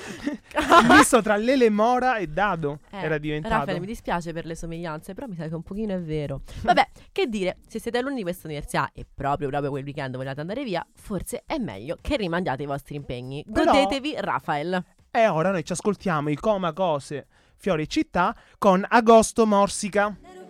Il 0.54 0.86
misto 0.88 1.22
tra 1.22 1.36
Lele 1.36 1.70
Mora 1.70 2.18
e 2.18 2.28
Dado 2.28 2.80
Eh, 2.92 2.98
era 3.00 3.18
diventato. 3.18 3.56
Raffaele, 3.56 3.80
mi 3.80 3.86
dispiace 3.86 4.32
per 4.34 4.46
le 4.46 4.56
somiglianze, 4.56 5.14
però 5.14 5.28
mi 5.28 5.36
sa 5.36 5.48
che 5.48 5.56
un 5.56 5.64
pochino 5.64 5.94
è 5.94 6.00
vero. 6.02 6.42
Vabbè, 6.62 6.90
che 7.12 7.28
dire, 7.28 7.58
se 7.68 7.80
siete 7.80 7.98
alunni 7.98 8.18
di 8.18 8.22
questa 8.24 8.48
università 8.48 8.90
e 8.94 9.06
proprio 9.12 9.50
proprio 9.50 9.72
quel 9.72 9.84
weekend 9.84 10.16
volete 10.16 10.40
andare 10.42 10.64
via, 10.64 10.86
forse 10.94 11.44
è 11.46 11.58
meglio 11.58 11.98
che 12.00 12.16
rimandiate 12.16 12.64
i 12.64 12.68
vostri 12.68 12.96
impegni. 12.96 13.44
Però- 13.52 13.72
Godetevi 13.72 14.16
Rafael. 14.20 14.84
E 15.12 15.28
ora 15.28 15.52
noi 15.52 15.64
ci 15.64 15.72
ascoltiamo 15.74 16.30
i 16.30 16.36
Coma 16.36 16.72
Cose, 16.74 17.28
Fiori 17.58 17.84
e 17.84 17.88
Città 17.88 18.36
con 18.58 18.86
Agosto 18.88 19.46
Morsica. 19.46 20.16
Ero 20.24 20.46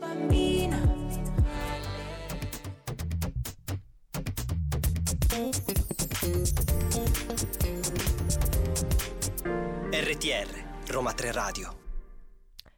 RTR, 9.89 10.91
Roma 10.91 11.13
3 11.13 11.31
Radio. 11.31 11.75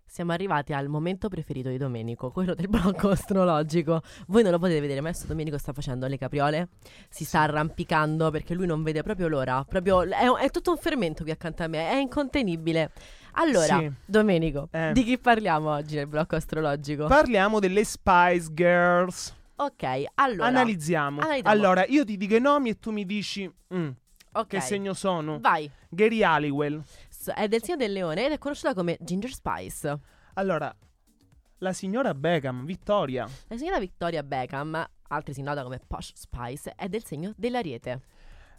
Siamo 0.05 0.31
arrivati 0.31 0.71
al 0.71 0.87
momento 0.87 1.27
preferito 1.27 1.67
di 1.67 1.77
Domenico, 1.77 2.31
quello 2.31 2.53
del 2.53 2.69
blocco 2.69 3.09
astrologico. 3.11 4.01
Voi 4.27 4.41
non 4.43 4.53
lo 4.53 4.59
potete 4.59 4.79
vedere, 4.79 5.01
ma 5.01 5.09
adesso 5.09 5.25
Domenico 5.27 5.57
sta 5.57 5.73
facendo 5.73 6.07
le 6.07 6.17
capriole, 6.17 6.69
si 7.09 7.25
sta 7.25 7.41
arrampicando 7.41 8.31
perché 8.31 8.53
lui 8.53 8.67
non 8.67 8.83
vede 8.83 9.03
proprio 9.03 9.27
l'ora. 9.27 9.65
Proprio, 9.67 10.03
è, 10.03 10.45
è 10.45 10.49
tutto 10.49 10.71
un 10.71 10.77
fermento 10.77 11.23
qui 11.23 11.31
accanto 11.31 11.63
a 11.63 11.67
me, 11.67 11.89
è 11.89 11.95
incontenibile. 11.95 12.91
Allora, 13.33 13.79
Sì. 13.79 13.91
Domenico, 14.05 14.69
Eh. 14.71 14.91
di 14.93 15.03
chi 15.03 15.17
parliamo 15.17 15.71
oggi 15.71 15.95
nel 15.95 16.07
blocco 16.07 16.37
astrologico? 16.37 17.07
Parliamo 17.07 17.59
delle 17.59 17.83
Spice 17.83 18.53
Girls. 18.53 19.33
Ok, 19.55 20.03
allora. 20.15 20.47
Analizziamo. 20.47 21.21
analizziamo. 21.21 21.55
Allora, 21.55 21.85
io 21.85 22.03
ti 22.05 22.17
dico 22.17 22.35
i 22.35 22.41
nomi 22.41 22.69
e 22.69 22.79
tu 22.79 22.91
mi 22.91 23.05
dici 23.05 23.49
mm, 23.73 23.89
ok, 24.33 24.47
che 24.47 24.59
segno 24.61 24.93
sono. 24.93 25.39
Vai. 25.39 25.69
Gary 25.89 26.21
Halliwell. 26.23 26.81
S- 27.09 27.31
È 27.33 27.47
del 27.47 27.61
segno 27.63 27.77
del 27.77 27.93
leone 27.93 28.25
ed 28.25 28.31
è 28.33 28.37
conosciuta 28.37 28.73
come 28.73 28.97
Ginger 28.99 29.31
Spice. 29.31 29.99
Allora, 30.35 30.73
la 31.59 31.73
signora 31.73 32.13
Beckham, 32.13 32.65
Vittoria. 32.65 33.27
La 33.47 33.57
signora 33.57 33.79
Victoria 33.79 34.21
Beckham, 34.23 34.85
altri 35.07 35.41
nota 35.41 35.63
come 35.63 35.79
Posh 35.85 36.11
Spice, 36.13 36.73
è 36.75 36.87
del 36.89 37.03
segno 37.03 37.33
dell'ariete. 37.35 38.01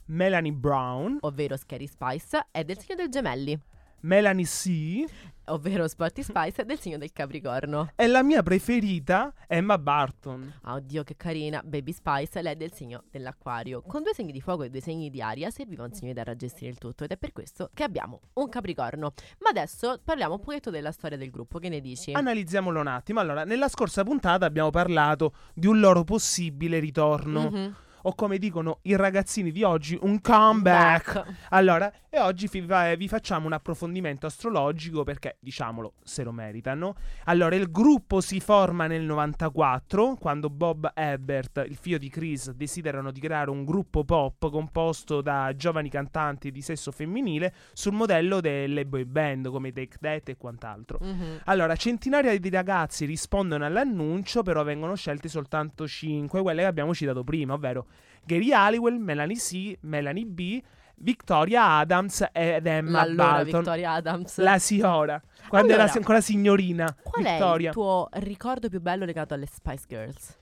Melanie 0.06 0.52
Brown. 0.52 1.18
ovvero 1.20 1.56
Scary 1.56 1.86
Spice, 1.86 2.46
è 2.50 2.64
del 2.64 2.78
segno 2.78 2.94
del 2.94 3.08
gemelli, 3.08 3.58
Melanie 4.06 4.44
C. 4.44 5.04
ovvero 5.46 5.88
Sporty 5.88 6.22
Spice 6.22 6.62
è 6.62 6.64
del 6.64 6.78
segno 6.78 6.96
del 6.96 7.10
capricorno. 7.12 7.90
E 7.96 8.06
la 8.06 8.22
mia 8.22 8.40
preferita, 8.44 9.34
Emma 9.48 9.78
Barton. 9.78 10.52
Ah, 10.62 10.74
oddio, 10.74 11.02
che 11.02 11.16
carina. 11.16 11.60
Baby 11.64 11.92
Spice, 11.92 12.40
lei 12.40 12.52
è 12.52 12.56
del 12.56 12.72
segno 12.72 13.02
dell'acquario. 13.10 13.82
Con 13.82 14.04
due 14.04 14.14
segni 14.14 14.30
di 14.30 14.40
fuoco 14.40 14.62
e 14.62 14.70
due 14.70 14.80
segni 14.80 15.10
di 15.10 15.20
aria 15.20 15.50
serviva 15.50 15.82
un 15.82 15.92
segno 15.92 16.12
di 16.12 16.18
terra 16.18 16.30
a 16.30 16.36
gestire 16.36 16.70
il 16.70 16.78
tutto 16.78 17.02
ed 17.02 17.10
è 17.10 17.16
per 17.16 17.32
questo 17.32 17.70
che 17.74 17.82
abbiamo 17.82 18.20
un 18.34 18.48
capricorno. 18.48 19.12
Ma 19.40 19.50
adesso 19.50 20.00
parliamo 20.04 20.34
un 20.34 20.40
pochetto 20.40 20.70
della 20.70 20.92
storia 20.92 21.16
del 21.16 21.30
gruppo, 21.30 21.58
che 21.58 21.68
ne 21.68 21.80
dici? 21.80 22.12
Analizziamolo 22.12 22.78
un 22.78 22.86
attimo. 22.86 23.18
Allora, 23.18 23.42
nella 23.44 23.68
scorsa 23.68 24.04
puntata 24.04 24.46
abbiamo 24.46 24.70
parlato 24.70 25.32
di 25.52 25.66
un 25.66 25.80
loro 25.80 26.04
possibile 26.04 26.78
ritorno. 26.78 27.50
Mhm. 27.50 27.74
O 28.08 28.14
come 28.14 28.38
dicono 28.38 28.78
i 28.82 28.94
ragazzini 28.94 29.50
di 29.50 29.64
oggi, 29.64 29.98
un 30.00 30.20
comeback. 30.20 31.12
Back. 31.12 31.34
Allora, 31.50 31.92
e 32.08 32.20
oggi 32.20 32.46
vi, 32.46 32.60
va- 32.60 32.94
vi 32.94 33.08
facciamo 33.08 33.46
un 33.46 33.52
approfondimento 33.52 34.26
astrologico 34.26 35.02
perché, 35.02 35.38
diciamolo, 35.40 35.94
se 36.04 36.22
lo 36.22 36.30
meritano. 36.30 36.94
Allora, 37.24 37.56
il 37.56 37.68
gruppo 37.68 38.20
si 38.20 38.38
forma 38.38 38.86
nel 38.86 39.02
94, 39.02 40.14
quando 40.20 40.50
Bob 40.50 40.92
Ebert, 40.94 41.64
il 41.66 41.74
figlio 41.74 41.98
di 41.98 42.08
Chris, 42.08 42.52
desiderano 42.52 43.10
di 43.10 43.18
creare 43.18 43.50
un 43.50 43.64
gruppo 43.64 44.04
pop 44.04 44.50
composto 44.50 45.20
da 45.20 45.52
giovani 45.56 45.90
cantanti 45.90 46.52
di 46.52 46.62
sesso 46.62 46.92
femminile 46.92 47.52
sul 47.72 47.92
modello 47.92 48.40
delle 48.40 48.86
boy 48.86 49.04
band 49.04 49.50
come 49.50 49.72
Take 49.72 49.98
That 50.00 50.28
e 50.28 50.36
quant'altro. 50.36 51.00
Mhm. 51.02 51.40
Allora, 51.46 51.74
centinaia 51.74 52.38
di 52.38 52.50
ragazzi 52.50 53.04
rispondono 53.04 53.64
all'annuncio, 53.64 54.44
però 54.44 54.62
vengono 54.62 54.94
scelti 54.94 55.28
soltanto 55.28 55.88
5, 55.88 56.40
quelle 56.40 56.62
che 56.62 56.68
abbiamo 56.68 56.94
citato 56.94 57.24
prima, 57.24 57.54
ovvero 57.54 57.86
Gary 58.26 58.52
Halliwell, 58.52 58.98
Melanie 58.98 59.36
C, 59.36 59.76
Melanie 59.82 60.26
B, 60.26 60.60
Victoria 60.96 61.78
Adams 61.78 62.24
ed 62.32 62.66
Emma 62.66 63.00
allora, 63.02 63.24
Balton. 63.34 63.60
Victoria 63.60 63.92
Adams. 63.92 64.38
La 64.38 64.58
signora, 64.58 65.22
quando 65.48 65.72
Allora, 65.72 65.84
era 65.84 65.92
ancora 65.92 66.20
signorina. 66.20 66.94
Qual 67.02 67.24
Vittoria. 67.24 67.66
è 67.66 67.68
il 67.68 67.74
tuo 67.74 68.08
ricordo 68.14 68.68
più 68.68 68.80
bello 68.80 69.04
legato 69.04 69.34
alle 69.34 69.46
Spice 69.46 69.84
Girls? 69.86 70.36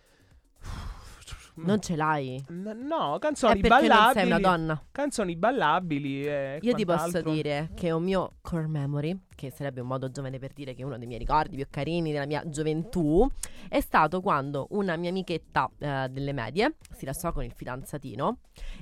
Non 1.57 1.81
ce 1.81 1.95
l'hai? 1.95 2.43
N- 2.49 2.85
no, 2.85 3.19
canzoni 3.21 3.61
ballabili. 3.61 4.13
sei 4.13 4.27
una 4.27 4.41
donna. 4.41 4.83
Canzoni 4.91 5.37
ballabili 5.37 6.27
e 6.27 6.59
Io 6.61 6.75
ti 6.75 6.85
posso 6.85 7.21
dire 7.23 7.71
che 7.75 7.93
un 7.93 8.03
mio 8.03 8.33
core 8.41 8.67
memory, 8.67 9.17
che 9.37 9.51
sarebbe 9.51 9.81
un 9.81 9.87
modo 9.87 10.11
giovane 10.11 10.39
per 10.39 10.53
dire 10.53 10.75
che 10.75 10.83
è 10.83 10.85
uno 10.85 10.99
dei 10.99 11.07
miei 11.07 11.21
ricordi 11.21 11.55
più 11.55 11.67
carini 11.71 12.11
della 12.11 12.27
mia 12.27 12.43
gioventù, 12.47 13.29
è 13.69 13.81
stato 13.81 14.21
quando 14.21 14.67
una 14.71 14.97
mia 14.97 15.11
amichetta 15.11 15.71
eh, 15.79 16.09
delle 16.11 16.33
medie 16.33 16.75
si 16.93 17.05
lasciò 17.05 17.33
con 17.33 17.45
il 17.45 17.53
fidanzatino 17.53 18.39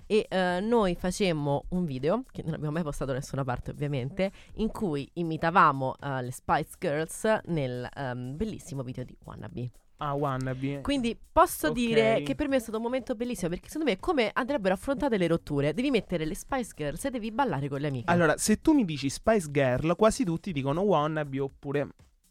e 0.07 0.27
eh, 0.29 0.61
noi 0.61 0.95
facemmo 0.95 1.65
un 1.71 1.85
video, 1.85 2.25
che 2.31 2.43
non 2.43 2.55
abbiamo 2.55 2.73
mai 2.73 2.83
postato 2.83 3.11
da 3.13 3.19
nessuna 3.19 3.45
parte 3.45 3.71
ovviamente, 3.71 4.33
in 4.55 4.71
cui 4.71 5.09
imitavamo 5.13 5.95
eh, 6.01 6.23
le 6.23 6.33
Spice 6.33 6.71
Girls 6.79 7.41
nel 7.47 7.87
ehm, 7.95 8.35
bellissimo 8.37 8.83
video 8.83 9.05
di 9.05 9.15
Wannabe. 9.25 9.71
Ah, 10.05 10.15
wannabe. 10.15 10.81
Quindi 10.81 11.17
posso 11.33 11.69
Ok. 11.69 11.73
dire 11.75 12.23
che 12.23 12.35
per 12.35 12.49
me 12.49 12.57
è 12.57 12.59
stato 12.59 12.79
un 12.79 12.83
momento 12.83 13.15
bellissimo 13.15 13.51
perché 13.51 13.69
secondo 13.69 13.89
me 13.91 13.99
come 14.01 14.31
andrebbero 14.33 14.75
affrontate 14.75 15.17
le 15.17 15.29
rotture. 15.29 15.73
Devi 15.73 15.91
mettere 15.91 16.25
le 16.25 16.35
Spice 16.35 16.73
Girls 16.75 17.05
e 17.05 17.11
devi 17.11 17.31
ballare 17.31 17.69
con 17.69 17.81
le 17.81 17.87
amiche. 17.87 18.11
Allora, 18.11 18.37
se 18.37 18.61
tu 18.61 18.73
mi 18.73 18.85
dici 18.85 19.09
Spice 19.09 19.49
Girl, 19.51 19.95
quasi 19.95 20.25
tutti 20.25 20.51
dicono 20.51 20.81
Wannabe 20.81 21.39
oppure 21.39 21.89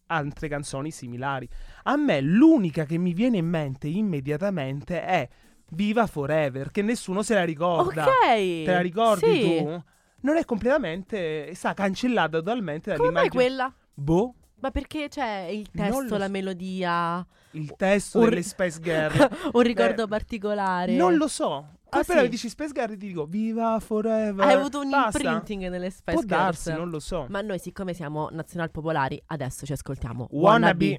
altre 0.08 0.50
canzoni 0.50 0.92
similari. 0.92 1.48
A 1.84 1.96
me 1.96 2.20
l'unica 2.20 2.84
che 2.84 2.98
mi 2.98 3.14
viene 3.14 3.38
in 3.38 3.48
mente 3.48 3.88
immediatamente 3.88 5.02
è 5.02 5.30
Viva 5.70 6.06
Forever, 6.08 6.72
che 6.72 6.82
nessuno 6.82 7.24
se 7.24 7.36
la 7.36 7.46
ricorda. 7.46 8.04
Ok. 8.08 8.64
Te 8.66 8.66
la 8.66 8.82
ricordi 8.82 9.34
sì. 9.34 9.40
tu? 9.64 9.84
Non 10.24 10.36
è 10.36 10.44
completamente, 10.44 11.48
è 11.48 11.54
stata 11.54 11.76
cancellata 11.84 12.40
totalmente 12.40 12.94
Come 12.98 13.12
mai 13.12 13.30
dall'immagine. 13.30 13.44
quella? 13.44 13.74
Boh, 13.94 14.36
Ma 14.62 14.72
perché 14.72 15.08
c'è 15.10 15.48
il 15.52 15.68
Non 15.74 15.88
testo, 15.90 16.02
lo 16.10 16.18
la 16.18 16.26
so. 16.26 16.32
melodia, 16.32 17.28
il 17.52 17.74
testo 17.76 18.20
Un 18.20 18.30
delle 18.30 18.44
Spice 18.44 18.80
Girl. 18.82 19.30
un 19.54 19.62
ricordo 19.62 20.04
Eh, 20.04 20.08
particolare? 20.08 20.96
Non 20.96 21.16
lo 21.16 21.28
so. 21.28 21.66
Appena 21.94 22.22
mi 22.22 22.30
dici 22.30 22.48
Space 22.48 22.72
Girl 22.72 22.92
ti 22.98 23.08
dico 23.08 23.26
viva 23.26 23.78
forever. 23.82 24.46
Hai 24.48 24.54
avuto 24.54 24.80
un 24.80 24.90
Basta. 24.90 25.18
imprinting 25.20 25.68
nelle 25.68 25.90
Spice 25.90 26.14
Può 26.14 26.22
Girls. 26.22 26.66
darsi, 26.66 26.72
non 26.72 26.90
lo 26.90 27.00
so. 27.00 27.26
Ma 27.30 27.42
noi, 27.42 27.60
siccome 27.60 27.94
siamo 27.94 28.30
nazional 28.32 28.72
popolari, 28.72 29.22
adesso 29.26 29.66
ci 29.66 29.74
ascoltiamo 29.74 30.28
Wannabe. 30.32 30.86
Yo, 30.86 30.98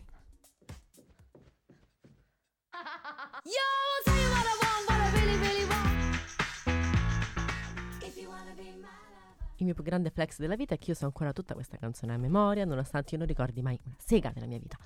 Il 9.63 9.69
mio 9.69 9.75
più 9.75 9.85
grande 9.85 10.11
flex 10.11 10.39
della 10.39 10.57
vita 10.57 10.75
è 10.75 10.79
che 10.79 10.91
io 10.91 10.97
so 10.97 11.05
ancora 11.05 11.33
tutta 11.33 11.55
questa 11.55 11.77
canzone 11.77 12.13
a 12.13 12.17
memoria, 12.17 12.65
nonostante 12.65 13.13
io 13.13 13.19
non 13.19 13.29
ricordi 13.29 13.63
mai 13.63 13.79
una 13.85 13.95
sega 13.97 14.33
della 14.35 14.47
mia 14.47 14.59
vita. 14.59 14.77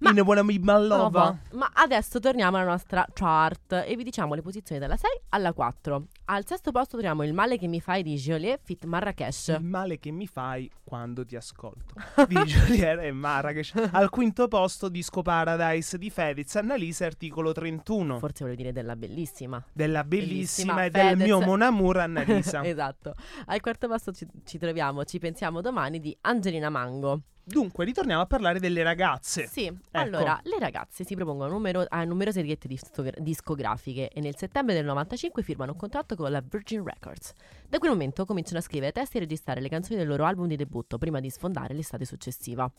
Ma- 0.00 0.10
In 0.10 0.16
my 0.16 0.64
lover. 0.64 0.88
Nova. 0.88 1.38
Ma 1.52 1.70
adesso 1.72 2.18
torniamo 2.18 2.56
alla 2.56 2.66
nostra 2.70 3.06
chart 3.12 3.84
e 3.86 3.94
vi 3.94 4.02
diciamo 4.02 4.34
le 4.34 4.42
posizioni 4.42 4.80
dalla 4.80 4.96
6 4.96 5.08
alla 5.28 5.52
4. 5.52 6.06
Al 6.24 6.44
sesto 6.46 6.72
posto 6.72 6.92
troviamo 6.96 7.22
Il 7.22 7.32
male 7.32 7.58
che 7.58 7.68
mi 7.68 7.80
fai 7.80 8.02
di 8.02 8.16
Joliet 8.16 8.58
Fit 8.64 8.84
Marrakesh. 8.86 9.54
Il 9.56 9.64
male 9.64 10.00
che 10.00 10.10
mi 10.10 10.26
fai 10.26 10.68
quando 10.82 11.24
ti 11.24 11.36
ascolto. 11.36 11.94
Di 12.26 12.34
Joliet 12.42 12.98
e 13.02 13.12
Marrakesh. 13.12 13.72
Al 13.92 14.10
quinto 14.10 14.48
posto 14.48 14.88
Disco 14.88 15.22
Paradise 15.22 15.96
di 15.96 16.10
Fedez, 16.10 16.56
Annalisa, 16.56 17.06
articolo 17.06 17.52
31. 17.52 18.18
Forse 18.18 18.42
volevo 18.42 18.60
dire 18.60 18.72
della 18.72 18.96
bellissima. 18.96 19.64
Della 19.72 20.02
bellissima, 20.02 20.74
Bellissima 20.74 20.84
e 20.84 20.90
del 20.90 21.08
Fedez. 21.18 21.24
mio 21.24 21.40
Mon 21.40 21.62
Amour 21.62 21.98
Annalisa. 21.98 22.64
esatto. 22.66 23.14
Al 23.46 23.60
quarto 23.60 23.86
posto 23.86 24.12
ci, 24.12 24.23
ci 24.44 24.58
troviamo 24.58 25.04
Ci 25.04 25.18
pensiamo 25.18 25.60
domani 25.60 26.00
di 26.00 26.16
Angelina 26.22 26.70
Mango. 26.70 27.22
Dunque, 27.46 27.84
ritorniamo 27.84 28.22
a 28.22 28.26
parlare 28.26 28.58
delle 28.58 28.82
ragazze. 28.82 29.46
Sì, 29.46 29.66
Ecco. 29.66 29.78
allora 29.92 30.40
le 30.44 30.58
ragazze 30.58 31.04
si 31.04 31.14
propongono 31.14 31.50
numero- 31.52 31.84
a 31.86 32.02
numerose 32.04 32.40
etichette 32.40 33.12
discografiche 33.20 34.08
e 34.08 34.20
nel 34.20 34.34
settembre 34.34 34.74
del 34.74 34.86
95 34.86 35.42
firmano 35.42 35.72
un 35.72 35.78
contratto 35.78 36.16
con 36.16 36.30
la 36.30 36.40
Virgin 36.40 36.82
Records. 36.82 37.32
Da 37.68 37.78
quel 37.78 37.90
momento 37.90 38.24
cominciano 38.24 38.58
a 38.60 38.62
scrivere 38.62 38.92
testi 38.92 39.18
e 39.18 39.20
registrare 39.20 39.60
le 39.60 39.68
canzoni 39.68 39.98
del 39.98 40.08
loro 40.08 40.24
album 40.24 40.46
di 40.46 40.56
debutto 40.56 40.96
prima 40.96 41.20
di 41.20 41.28
sfondare 41.28 41.74
l'estate 41.74 42.06
successiva. 42.06 42.70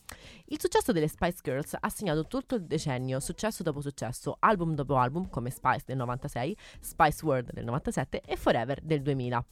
Il 0.46 0.58
successo 0.58 0.90
delle 0.90 1.06
Spice 1.06 1.38
Girls 1.42 1.76
ha 1.78 1.88
segnato 1.88 2.26
tutto 2.26 2.56
il 2.56 2.64
decennio, 2.64 3.20
successo 3.20 3.62
dopo 3.62 3.80
successo, 3.80 4.36
album 4.40 4.74
dopo 4.74 4.96
album 4.96 5.28
come 5.28 5.50
Spice 5.50 5.84
del 5.86 5.96
96, 5.96 6.56
Spice 6.80 7.24
World 7.24 7.52
del 7.52 7.64
97 7.64 8.20
e 8.26 8.36
Forever 8.36 8.80
del 8.82 9.00
2000. 9.02 9.44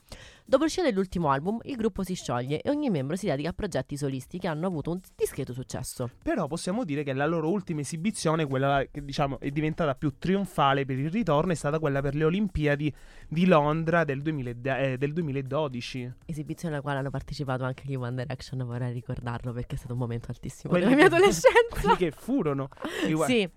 Dopo 0.45 0.65
l'uscita 0.65 0.83
dell'ultimo 0.83 1.31
album, 1.31 1.59
il 1.63 1.77
gruppo 1.77 2.03
si 2.03 2.15
scioglie 2.15 2.61
e 2.61 2.69
ogni 2.69 2.91
membro 2.91 3.15
si 3.17 3.27
dedica 3.27 3.51
a 3.51 3.53
progetti 3.53 3.97
solisti 3.97 4.39
che 4.39 4.49
hanno 4.49 4.67
avuto 4.67 4.91
un 4.91 5.01
discreto 5.15 5.53
successo. 5.53 6.11
Però 6.23 6.47
possiamo 6.47 6.85
dire 6.85 7.03
che 7.03 7.13
la 7.13 7.27
loro 7.27 7.51
ultima 7.51 7.81
esibizione, 7.81 8.47
quella 8.47 8.85
che 8.91 9.05
diciamo 9.05 9.39
è 9.41 9.51
diventata 9.51 9.95
più 9.95 10.15
trionfale 10.19 10.85
per 10.85 10.99
il 10.99 11.11
ritorno, 11.11 11.53
è 11.53 11.55
stata 11.55 11.79
quella 11.79 12.01
per 12.01 12.15
le 12.15 12.25
Olimpiadi 12.25 12.93
di 13.29 13.47
Londra 13.47 14.05
del, 14.05 14.23
2000 14.23 14.79
eh, 14.79 14.99
del 14.99 15.13
2012. 15.13 16.13
Esibizione 16.27 16.75
alla 16.75 16.83
quale 16.83 16.99
hanno 16.99 17.11
partecipato 17.11 17.65
anche 17.65 17.83
gli 17.87 17.95
One 17.95 18.15
Direction, 18.15 18.65
vorrei 18.65 18.93
ricordarlo 18.93 19.53
perché 19.53 19.75
è 19.75 19.79
stato 19.79 19.93
un 19.93 19.99
momento 19.99 20.31
altissimo 20.31 20.73
Quelli 20.73 20.87
della 20.87 20.97
mia 20.97 21.07
adolescenza. 21.07 21.81
Quelli 21.81 21.97
che 21.97 22.11
furono. 22.11 22.69
One- 23.05 23.27
Sì, 23.27 23.51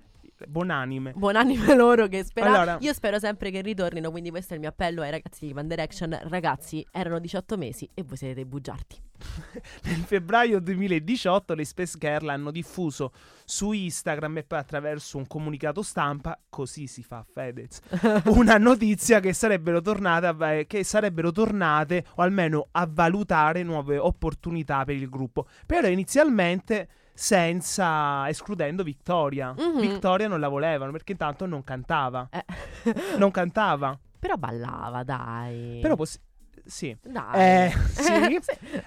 Buonanime. 0.46 1.13
buonanime 1.15 1.75
loro 1.75 2.08
che 2.08 2.24
spera. 2.24 2.48
Allora- 2.53 2.77
Io 2.82 2.94
spero 2.94 3.17
sempre 3.20 3.50
che 3.50 3.62
ritornino, 3.62 4.12
quindi 4.12 4.29
questo 4.29 4.51
è 4.51 4.56
il 4.56 4.62
mio 4.62 4.70
appello 4.70 5.01
ai 5.01 5.12
ragazzi 5.12 5.46
di 5.48 5.53
One 5.56 5.67
Direction. 5.67 6.17
Ragazzi, 6.24 6.86
erano 6.91 7.20
18 7.20 7.58
mesi 7.58 7.89
e 7.94 8.03
voi 8.03 8.17
siete 8.17 8.36
dei 8.36 8.46
bugiardi. 8.46 8.96
Nel 9.86 9.96
febbraio 10.03 10.60
2018 10.60 11.56
le 11.56 11.65
Space 11.65 11.98
Girl 11.98 12.27
hanno 12.29 12.51
diffuso 12.51 13.12
su 13.46 13.72
Instagram 13.72 14.38
e 14.38 14.44
poi 14.44 14.60
attraverso 14.60 15.17
un 15.17 15.25
comunicato 15.25 15.82
stampa, 15.82 16.39
così 16.50 16.86
si 16.86 17.01
fa 17.01 17.25
Fedez, 17.27 17.79
una 18.25 18.58
notizia 18.58 19.20
che 19.20 19.34
sarebbero 19.34 19.82
tornate, 19.82 20.27
a- 20.27 20.63
che 20.67 20.84
sarebbero 20.84 21.32
tornate 21.32 22.06
o 22.15 22.22
almeno 22.22 22.67
a 22.72 22.88
valutare 22.88 23.63
nuove 23.63 23.98
opportunità 23.98 24.84
per 24.86 24.96
il 24.96 25.10
gruppo. 25.10 25.48
Però 25.65 25.88
inizialmente 25.88 26.88
senza 27.18 28.30
escludendo 28.30 28.84
Victoria. 28.84 29.52
Mhm. 29.58 29.80
Victoria 29.80 30.28
non 30.28 30.40
la 30.40 30.50
volevano 30.50 30.92
perché 30.92 31.13
intanto 31.13 31.48
non 31.48 31.63
cantava. 31.63 32.30
Eh. 32.32 32.46
Non 33.18 33.32
cantava. 33.32 33.98
Però 34.20 34.36
ballava, 34.36 35.04
dai. 35.04 35.80
Però 35.82 35.96
possi- 35.96 36.20
sì. 36.63 36.96
Dai. 37.02 37.70
Eh, 37.70 37.74
sì. 37.89 38.39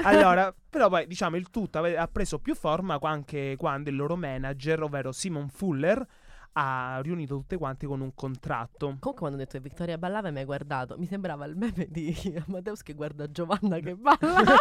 Allora, 0.02 0.54
però 0.68 0.88
poi 0.88 1.09
diciamo 1.09 1.37
il 1.37 1.50
tutto 1.50 1.81
ha 1.81 2.09
preso 2.09 2.38
più 2.38 2.54
forma 2.54 2.98
anche 3.02 3.57
quando 3.59 3.90
il 3.90 3.96
loro 3.96 4.14
manager, 4.16 4.85
ovvero 4.85 5.11
Simon 5.11 5.48
Fuller, 5.48 6.07
ha 6.52 7.00
riunito 7.02 7.36
tutte 7.36 7.56
quante 7.56 7.86
con 7.86 8.00
un 8.00 8.14
contratto. 8.14 8.86
Comunque 8.86 9.14
quando 9.14 9.36
ho 9.36 9.40
detto 9.40 9.52
che 9.52 9.60
Vittoria 9.60 9.98
ballava 9.98 10.30
mi 10.30 10.38
hai 10.38 10.44
guardato, 10.44 10.96
mi 10.98 11.06
sembrava 11.06 11.44
il 11.44 11.56
meme 11.56 11.86
di 11.88 12.14
Amadeus 12.46 12.82
che 12.82 12.94
guarda 12.94 13.30
Giovanna 13.30 13.78
che 13.78 13.94
balla. 13.94 14.56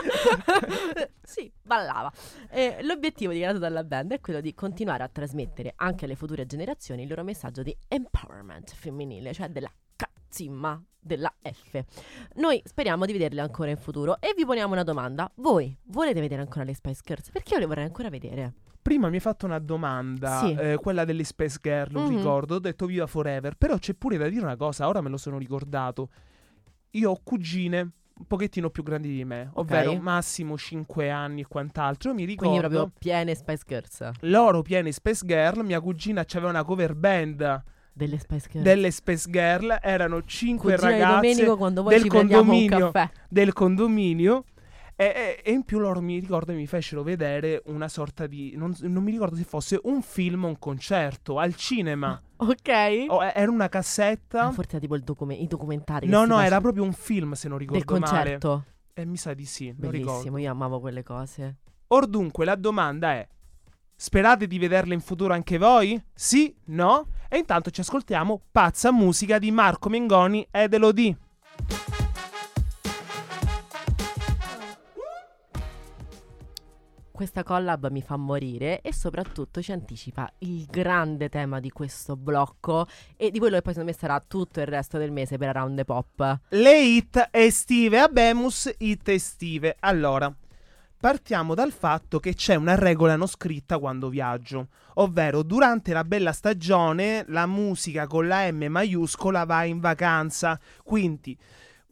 sì, 1.21 1.51
ballava. 1.61 2.11
E 2.49 2.79
l'obiettivo 2.83 3.31
dichiarato 3.31 3.59
dalla 3.59 3.83
band 3.83 4.13
è 4.13 4.19
quello 4.19 4.41
di 4.41 4.53
continuare 4.53 5.03
a 5.03 5.09
trasmettere 5.09 5.73
anche 5.75 6.05
alle 6.05 6.15
future 6.15 6.45
generazioni 6.45 7.03
il 7.03 7.09
loro 7.09 7.23
messaggio 7.23 7.63
di 7.63 7.75
empowerment 7.87 8.73
femminile, 8.73 9.33
cioè 9.33 9.49
della 9.49 9.71
cazzimma 9.95 10.81
della 10.99 11.33
F. 11.41 11.83
Noi 12.35 12.61
speriamo 12.63 13.05
di 13.05 13.13
vederle 13.13 13.41
ancora 13.41 13.69
in 13.69 13.77
futuro 13.77 14.19
e 14.19 14.33
vi 14.35 14.45
poniamo 14.45 14.73
una 14.73 14.83
domanda. 14.83 15.31
Voi 15.35 15.75
volete 15.85 16.19
vedere 16.19 16.41
ancora 16.41 16.63
le 16.63 16.75
Spice 16.75 17.01
Girls? 17.03 17.31
Perché 17.31 17.53
io 17.53 17.59
le 17.59 17.65
vorrei 17.65 17.85
ancora 17.85 18.09
vedere. 18.09 18.53
Prima 18.81 19.09
mi 19.09 19.15
hai 19.15 19.21
fatto 19.21 19.45
una 19.45 19.59
domanda, 19.59 20.39
Sì. 20.39 20.53
eh, 20.53 20.77
quella 20.81 21.05
delle 21.05 21.23
Space 21.23 21.57
Girl, 21.61 21.91
non 21.91 22.03
Mhm. 22.03 22.09
ricordo, 22.17 22.55
ho 22.55 22.59
detto 22.59 22.85
viva 22.85 23.05
forever, 23.07 23.55
però 23.55 23.77
c'è 23.77 23.93
pure 23.93 24.17
da 24.17 24.27
dire 24.29 24.43
una 24.43 24.55
cosa, 24.55 24.87
ora 24.87 25.01
me 25.01 25.09
lo 25.09 25.17
sono 25.17 25.37
ricordato. 25.37 26.09
Io 26.91 27.11
ho 27.11 27.19
cugine 27.21 27.79
un 28.19 28.25
pochettino 28.25 28.69
più 28.69 28.83
grandi 28.83 29.09
di 29.09 29.23
me, 29.25 29.49
ovvero 29.53 29.91
massimo 30.01 30.57
5 30.57 31.09
anni 31.09 31.41
e 31.41 31.47
quant'altro. 31.47 32.13
Mi 32.13 32.25
ricordo 32.25 32.49
Quindi 32.57 32.67
proprio 32.67 32.91
piene 32.99 33.35
Spice 33.35 33.63
Girls. 33.67 34.09
loro 34.21 34.61
pieni 34.61 34.91
Space 34.91 35.25
Girl, 35.25 35.63
mia 35.63 35.79
cugina 35.79 36.25
aveva 36.27 36.49
una 36.49 36.63
cover 36.63 36.95
band 36.95 37.63
Delle 37.93 38.17
Spice 38.17 38.47
Girls. 38.49 38.63
delle 38.63 38.91
Space 38.91 39.29
Girl, 39.29 39.77
erano 39.81 40.23
5 40.23 40.73
Cugina 40.75 40.91
di 40.93 40.99
ragazze 40.99 41.45
Domenico 41.45 41.89
del 41.89 42.07
condominio. 42.07 42.91
del 43.29 43.53
condominio. 43.53 44.45
E, 45.01 45.41
e- 45.45 45.51
in 45.53 45.63
più 45.63 45.79
loro 45.79 46.01
mi 46.01 46.19
ricordo 46.19 46.51
mi 46.51 46.67
fecero 46.67 47.03
vedere 47.03 47.61
una 47.67 47.87
sorta 47.87 48.27
di. 48.27 48.53
Non, 48.57 48.75
non 48.81 49.01
mi 49.01 49.11
ricordo 49.11 49.37
se 49.37 49.45
fosse 49.45 49.79
un 49.83 50.01
film 50.01 50.43
o 50.43 50.47
un 50.49 50.59
concerto 50.59 51.39
al 51.39 51.55
cinema. 51.55 52.21
Ok. 52.41 53.05
O- 53.07 53.21
era 53.23 53.49
una 53.51 53.67
cassetta. 53.69 54.43
Ah, 54.45 54.51
forse 54.51 54.71
era 54.71 54.79
tipo 54.79 54.95
il 54.95 55.03
docume- 55.03 55.35
i 55.35 55.47
documentari. 55.47 56.07
no, 56.07 56.25
no, 56.25 56.39
era 56.39 56.59
proprio 56.61 56.83
un 56.83 56.93
film 56.93 57.33
se 57.33 57.47
non 57.49 57.57
del 57.57 57.67
ricordo 57.67 57.99
male. 57.99 58.11
concerto. 58.11 58.65
E 58.93 59.05
mi 59.05 59.17
sa 59.17 59.33
di 59.33 59.45
sì, 59.45 59.73
Bellissimo, 59.73 60.37
io 60.37 60.51
amavo 60.51 60.79
quelle 60.81 61.03
cose. 61.03 61.57
Or 61.87 62.05
dunque, 62.07 62.43
la 62.45 62.55
domanda 62.55 63.11
è: 63.11 63.27
sperate 63.95 64.47
di 64.47 64.57
vederle 64.57 64.93
in 64.93 65.01
futuro 65.01 65.33
anche 65.33 65.57
voi? 65.57 66.01
Sì? 66.13 66.53
No? 66.67 67.07
E 67.29 67.37
intanto 67.37 67.69
ci 67.71 67.81
ascoltiamo 67.81 68.41
Pazza 68.51 68.91
musica 68.91 69.37
di 69.37 69.51
Marco 69.51 69.87
Mengoni 69.89 70.45
ed 70.51 70.73
Elodie. 70.73 71.17
Questa 77.19 77.43
collab 77.43 77.89
mi 77.89 78.01
fa 78.01 78.15
morire 78.15 78.79
e 78.79 78.93
soprattutto 78.93 79.61
ci 79.61 79.73
anticipa 79.73 80.31
il 80.37 80.65
grande 80.67 81.27
tema 81.27 81.59
di 81.59 81.69
questo 81.69 82.15
blocco 82.15 82.87
e 83.17 83.29
di 83.29 83.39
quello 83.39 83.57
che 83.57 83.61
poi 83.61 83.73
secondo 83.73 83.91
me 83.91 83.97
sarà 83.99 84.23
tutto 84.25 84.61
il 84.61 84.67
resto 84.67 84.97
del 84.97 85.11
mese 85.11 85.37
per 85.37 85.49
Around 85.49 85.75
the 85.75 85.83
Pop. 85.83 86.39
Le 86.47 86.81
hit 86.81 87.27
estive, 87.31 87.99
Abemus 87.99 88.73
hit 88.77 89.09
estive. 89.09 89.75
Allora, 89.81 90.33
partiamo 90.97 91.55
dal 91.55 91.73
fatto 91.73 92.21
che 92.21 92.35
c'è 92.35 92.55
una 92.55 92.75
regola 92.75 93.17
non 93.17 93.27
scritta 93.27 93.79
quando 93.79 94.07
viaggio, 94.07 94.69
ovvero 94.93 95.43
durante 95.43 95.91
la 95.91 96.05
bella 96.05 96.31
stagione 96.31 97.25
la 97.27 97.45
musica 97.45 98.07
con 98.07 98.29
la 98.29 98.49
M 98.49 98.63
maiuscola 98.69 99.43
va 99.43 99.65
in 99.65 99.81
vacanza, 99.81 100.57
quindi 100.85 101.37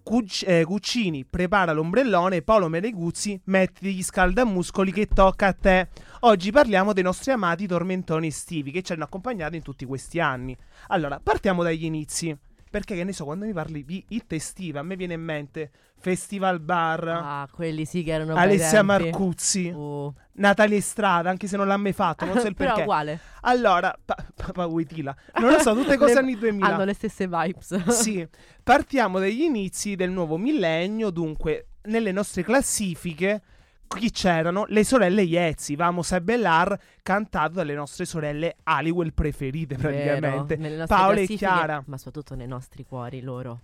Cuc- 0.08 0.46
eh, 0.48 0.64
Cuccini 0.64 1.26
prepara 1.26 1.74
l'ombrellone, 1.74 2.42
Paolo 2.42 2.70
Meneguzzi 2.70 3.42
metti 3.48 3.94
gli 3.94 4.02
scaldamuscoli 4.02 4.94
che 4.94 5.06
tocca 5.06 5.48
a 5.48 5.54
te. 5.54 5.90
Oggi 6.22 6.50
parliamo 6.50 6.94
dei 6.94 7.04
nostri 7.04 7.34
amati 7.34 7.68
tormentoni 7.68 8.28
estivi 8.28 8.72
che 8.72 8.84
ci 8.84 8.94
hanno 8.94 9.04
accompagnato 9.04 9.58
in 9.58 9.64
tutti 9.64 9.84
questi 9.84 10.22
anni. 10.22 10.56
Allora, 10.88 11.20
partiamo 11.22 11.62
dagli 11.62 11.84
inizi. 11.84 12.34
Perché 12.70 12.96
che 12.96 13.04
ne 13.04 13.14
so, 13.14 13.24
quando 13.26 13.46
mi 13.46 13.54
parli 13.54 13.86
di 13.86 14.04
hit 14.10 14.34
estive, 14.34 14.80
a 14.80 14.84
me 14.84 14.96
viene 14.96 15.14
in 15.14 15.22
mente 15.22 15.72
Festival 16.00 16.60
Bar, 16.60 17.08
Ah, 17.08 17.48
quelli 17.52 17.86
sì 17.86 18.04
che 18.04 18.12
erano 18.12 18.36
Alessia. 18.36 18.84
Marcuzzi, 18.84 19.68
Uh, 19.70 20.14
Natalia 20.34 20.78
Estrada, 20.78 21.30
anche 21.30 21.48
se 21.48 21.58
non 21.58 21.68
l'ha 21.68 21.78
mai 21.78 21.94
fatto, 21.94 22.26
non 22.26 22.38
so 22.40 22.48
il 22.48 22.54
Però 22.56 22.70
perché. 22.70 22.82
uguale. 22.84 23.20
Allora, 23.42 23.98
pa- 24.04 24.16
Papa 24.36 24.66
Witila, 24.66 25.16
non 25.40 25.52
lo 25.52 25.60
so, 25.60 25.74
tutte 25.74 25.96
cose 25.98 26.14
Le- 26.14 26.20
anni 26.20 26.38
2000. 26.38 26.68
Hanno 26.68 26.84
le 26.84 26.94
stesse 26.94 27.28
vibes. 27.28 27.76
Sì, 27.90 28.28
partiamo 28.64 29.20
dagli 29.20 29.42
inizi 29.42 29.96
del 29.96 30.12
nuovo 30.12 30.38
millennio, 30.38 31.10
dunque 31.10 31.68
nelle 31.88 32.12
nostre 32.12 32.44
classifiche 32.44 33.42
chi 33.88 34.12
c'erano? 34.12 34.66
Le 34.68 34.84
sorelle 34.84 35.22
Iezzi, 35.24 35.76
Vamos 35.76 36.12
a 36.12 36.20
Bellar, 36.22 36.78
cantato 37.02 37.54
dalle 37.54 37.74
nostre 37.74 38.06
sorelle 38.06 38.58
Halliwell 38.64 39.14
preferite 39.14 39.76
praticamente. 39.76 40.58
Vero, 40.58 40.86
Paola 40.86 41.20
e 41.20 41.26
Chiara. 41.28 41.84
Ma 41.88 41.98
soprattutto 41.98 42.36
nei 42.36 42.48
nostri 42.48 42.84
cuori 42.86 43.22
loro. 43.22 43.62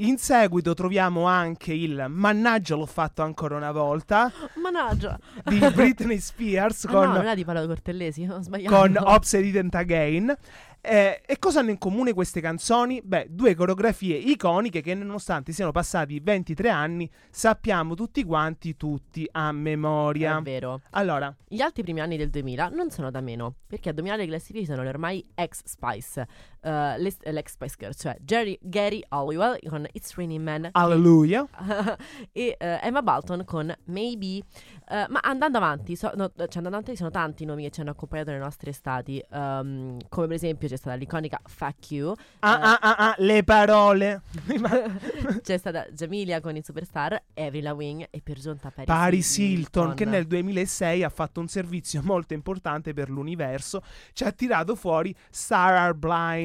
In 0.00 0.16
seguito 0.16 0.74
troviamo 0.74 1.24
anche 1.24 1.72
il 1.72 2.06
Mannaggia 2.08 2.76
l'ho 2.76 2.86
fatto 2.86 3.22
ancora 3.22 3.56
una 3.56 3.72
volta 3.72 4.30
Mannaggia. 4.62 5.18
di 5.44 5.58
Britney 5.74 6.20
Spears 6.22 6.84
Ah, 6.84 6.88
con, 6.88 7.08
no, 7.08 7.12
non 7.14 7.26
è 7.26 7.34
di 7.34 7.44
Paolo 7.44 7.66
Cortellesi, 7.66 8.24
ho 8.30 8.40
sbagliato. 8.40 8.76
con 8.76 8.92
Didn't 9.30 9.74
Again. 9.74 10.32
Eh, 10.80 11.22
e 11.26 11.38
cosa 11.38 11.60
hanno 11.60 11.70
in 11.70 11.78
comune 11.78 12.14
queste 12.14 12.40
canzoni? 12.40 13.00
Beh, 13.02 13.26
due 13.30 13.54
coreografie 13.54 14.16
iconiche 14.16 14.80
che 14.80 14.94
nonostante 14.94 15.52
siano 15.52 15.72
passati 15.72 16.20
23 16.20 16.68
anni 16.70 17.10
sappiamo 17.30 17.94
tutti 17.94 18.24
quanti, 18.24 18.76
tutti 18.76 19.28
a 19.32 19.50
memoria. 19.52 20.38
È 20.38 20.42
vero. 20.42 20.80
Allora, 20.90 21.34
Gli 21.46 21.60
altri 21.60 21.82
primi 21.82 22.00
anni 22.00 22.16
del 22.16 22.30
2000 22.30 22.68
non 22.68 22.90
sono 22.90 23.10
da 23.10 23.20
meno, 23.20 23.54
perché 23.66 23.88
a 23.88 23.92
dominare 23.92 24.22
le 24.22 24.28
classifiche 24.28 24.66
sono 24.66 24.82
le 24.82 24.88
ormai 24.88 25.26
ex 25.34 25.62
Spice, 25.64 26.26
l'ex 26.60 27.52
Spice 27.52 27.76
Girls, 27.78 27.96
cioè 28.00 28.16
Jerry, 28.20 28.58
Gary 28.60 29.02
Halliwell 29.08 29.58
con 29.68 29.86
It's 29.92 30.14
Raining 30.14 30.42
Man 30.42 30.68
alleluia. 30.72 31.46
e 32.32 32.56
eh, 32.58 32.78
Emma 32.82 33.02
Balton 33.02 33.44
con 33.44 33.74
Maybe. 33.84 34.42
Eh, 34.90 35.06
ma 35.08 35.20
andando 35.22 35.58
avanti, 35.58 35.96
so- 35.96 36.12
no, 36.14 36.30
cioè 36.34 36.46
andando 36.56 36.68
avanti 36.68 36.96
sono 36.96 37.10
tanti 37.10 37.42
i 37.42 37.46
nomi 37.46 37.64
che 37.64 37.70
ci 37.70 37.80
hanno 37.80 37.90
accompagnato 37.90 38.30
nelle 38.30 38.42
nostre 38.42 38.70
estati, 38.70 39.22
ehm, 39.30 39.98
come 40.08 40.26
per 40.26 40.36
esempio 40.36 40.68
c'è 40.68 40.76
stata 40.76 40.96
l'iconica 40.96 41.40
Fuck 41.44 41.90
You, 41.90 42.14
Ah, 42.40 42.60
ah, 42.60 42.78
ah, 42.80 42.94
ah, 42.96 43.14
le 43.18 43.42
parole. 43.44 44.22
c'è 45.42 45.58
stata 45.58 45.86
Jamilia 45.90 46.40
con 46.40 46.56
i 46.56 46.62
Superstar, 46.62 47.22
Avril 47.34 47.64
Lavigne 47.64 48.08
e 48.10 48.20
per 48.22 48.38
giunta 48.38 48.70
Paris, 48.70 48.86
Paris 48.86 49.38
Hilton, 49.38 49.94
che 49.94 50.04
nel 50.04 50.26
2006 50.26 51.02
ha 51.02 51.08
fatto 51.08 51.40
un 51.40 51.48
servizio 51.48 52.00
molto 52.02 52.34
importante 52.34 52.92
per 52.94 53.10
l'universo, 53.10 53.82
ci 54.12 54.24
ha 54.24 54.32
tirato 54.32 54.74
fuori 54.74 55.14
Star 55.30 55.74
Are 55.74 55.94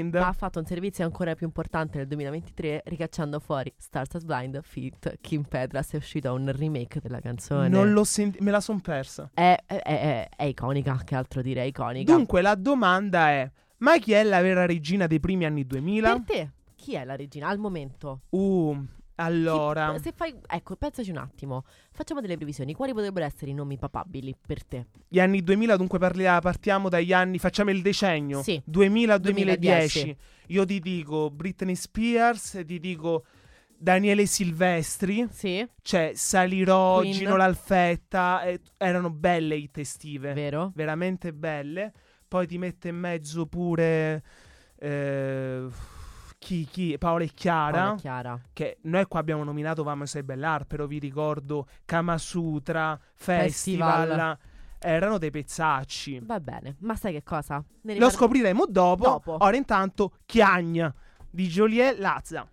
Blind. 0.10 0.24
Ma 0.26 0.30
ha 0.30 0.34
fatto 0.34 0.60
un 0.60 0.66
servizio 0.66 1.04
ancora 1.06 1.36
più 1.36 1.46
importante 1.46 1.98
nel 1.98 2.08
2023 2.08 2.84
ricacciando 2.86 3.40
fuori 3.40 3.74
Stars 3.78 4.16
as 4.16 4.24
Blind 4.24 4.60
feat 4.64 5.18
Kim 5.22 5.44
Petras 5.44 5.94
è 5.94 5.98
uscito 5.98 6.34
un 6.34 6.52
remake 6.56 7.00
della 7.02 7.20
canzone 7.20 7.68
Non 7.70 7.92
l'ho 7.92 8.04
sentita, 8.04 8.44
me 8.44 8.52
la 8.52 8.60
son 8.62 8.80
persa. 8.82 9.30
è, 9.34 9.56
è- 9.66 9.76
è- 9.82 10.30
è 10.36 10.44
iconica 10.44 11.00
che 11.04 11.16
altro 11.16 11.42
dire 11.42 11.62
è 11.62 11.66
iconica 11.66 12.14
Dunque 12.14 12.42
la 12.42 12.56
domanda 12.56 13.30
è: 13.30 13.52
ma 13.78 13.98
chi 13.98 14.14
è 14.14 14.24
la 14.24 14.42
vera 14.42 14.66
regina 14.66 15.08
dei 15.08 15.20
primi 15.20 15.46
anni 15.46 15.66
2000? 15.66 16.12
per 16.14 16.22
te 16.26 16.52
chi 16.76 16.96
è 16.96 17.06
la 17.06 17.16
regina 17.16 17.48
al 17.48 17.58
momento? 17.60 18.22
Uh, 18.30 18.78
Chi- 19.16 19.22
allora, 19.22 19.98
se 20.00 20.12
fai 20.16 20.34
ecco 20.48 20.76
pensaci 20.76 21.12
un 21.12 21.18
attimo 21.18 21.66
facciamo 21.92 22.20
delle 22.20 22.36
previsioni 22.36 22.74
quali 22.74 22.94
potrebbero 22.94 23.26
essere 23.26 23.52
i 23.52 23.54
nomi 23.54 23.78
papabili 23.78 24.36
per 24.46 24.66
te? 24.66 24.88
gli 25.08 25.20
anni 25.20 25.44
2000, 25.44 25.76
dunque 25.78 26.00
parlia- 26.00 26.40
partiamo 26.40 26.90
dagli 26.90 27.14
anni, 27.14 27.38
facciamo 27.38 27.70
il 27.70 27.82
decennio. 27.82 28.42
Sì. 28.42 28.62
2000-2010. 28.66 29.20
2010. 29.22 30.18
Io 30.48 30.66
ti 30.66 30.80
dico 30.80 31.30
Britney 31.30 31.76
Spears, 31.76 32.64
ti 32.66 32.80
dico 32.80 33.24
Daniele 33.78 34.26
Silvestri. 34.26 35.28
sì 35.30 35.68
C'è 35.82 36.14
Salirò, 36.16 36.98
Queen. 36.98 37.12
Gino 37.14 37.36
L'Alfetta, 37.36 38.42
eh, 38.44 38.62
erano 38.78 39.10
belle 39.12 39.56
hit 39.56 39.78
estive, 39.78 40.34
vero? 40.34 40.72
veramente 40.74 41.34
belle. 41.34 41.92
Poi 42.28 42.48
ti 42.48 42.58
mette 42.58 42.88
in 42.88 42.96
mezzo 42.96 43.46
pure 43.46 44.24
eh, 44.80 45.68
chi, 46.44 46.68
chi? 46.70 46.98
Paola 46.98 47.24
e 47.24 47.32
Chiara, 47.34 47.82
Paola 47.84 47.96
Chiara 47.96 48.40
che 48.52 48.78
noi 48.82 49.06
qua 49.06 49.22
abbiamo 49.22 49.44
nominato 49.46 49.82
Vamos 49.84 50.14
e 50.16 50.24
Bellar, 50.26 50.66
però 50.66 50.86
vi 50.88 51.00
ricordo 51.00 51.68
Kama 51.86 52.18
Sutra, 52.18 53.00
Festival, 53.14 54.08
Festival. 54.08 54.38
erano 54.80 55.18
dei 55.18 55.32
pezzacci. 55.32 56.20
va 56.24 56.42
bene 56.42 56.76
ma 56.80 56.96
sai 56.98 57.14
che 57.14 57.24
cosa? 57.24 57.64
Lo 57.82 58.10
scopriremo 58.10 58.66
dopo. 58.68 59.04
Dopo. 59.06 59.38
Ora 59.40 59.56
intanto 59.56 60.16
Chiagna 60.26 60.94
di 61.30 61.48
Joliet 61.48 61.98
Lazza. 61.98 62.46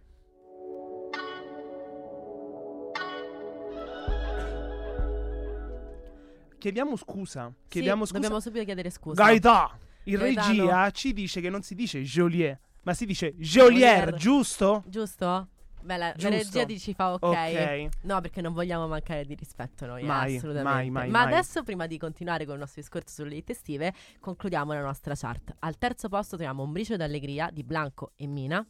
Chiediamo 6.59 6.95
scusa. 6.95 7.49
Sì, 7.49 7.69
Chiediamo 7.69 8.05
scusa. 8.05 8.19
dobbiamo 8.21 8.41
subito 8.41 8.65
chiedere 8.65 8.91
scusa 8.91 9.25
Gaetà, 9.25 9.77
in 10.05 10.19
Gaetano. 10.19 10.47
regia 10.49 10.91
ci 10.91 11.13
dice 11.13 11.41
che 11.41 11.49
non 11.51 11.63
si 11.63 11.75
dice 11.75 12.03
Joliet, 12.03 12.59
ma 12.83 12.95
si 12.95 13.07
dice 13.07 13.35
Joliet. 13.37 14.15
giusto? 14.15 14.83
giusto? 14.87 15.49
Beh, 15.83 15.97
la, 15.97 16.13
la 16.15 16.29
regia 16.29 16.67
ti 16.67 16.79
ci 16.79 16.93
fa 16.93 17.15
ok. 17.15 17.23
Ok. 17.23 17.89
No, 18.03 18.21
perché 18.21 18.43
non 18.43 18.53
vogliamo 18.53 18.87
mancare 18.87 19.25
di 19.25 19.35
rispetto 19.35 19.87
noi, 19.87 20.03
eh, 20.03 20.07
Mai, 20.07 20.37
assolutamente. 20.37 20.71
mai, 20.77 20.91
mai, 20.91 21.09
Ma 21.09 21.25
mai. 21.25 21.33
adesso, 21.33 21.63
prima 21.63 21.87
di 21.87 21.97
continuare 21.97 22.45
con 22.45 22.55
il 22.55 22.61
nostro 22.61 22.83
discorso 22.83 23.23
sulle 23.23 23.37
hit 23.37 23.49
estive, 23.49 23.95
concludiamo 24.21 24.75
la 24.75 24.83
nostra 24.83 25.15
chart. 25.17 25.55
Al 25.61 25.79
terzo 25.79 26.11
posto 26.11 26.37
troviamo 26.37 26.63
Un 26.65 26.73
briciolo 26.73 26.99
d'allegria 26.99 27.49
di 27.51 27.65
Blanco 27.65 28.13
e 28.17 28.27
Mina. 28.27 28.63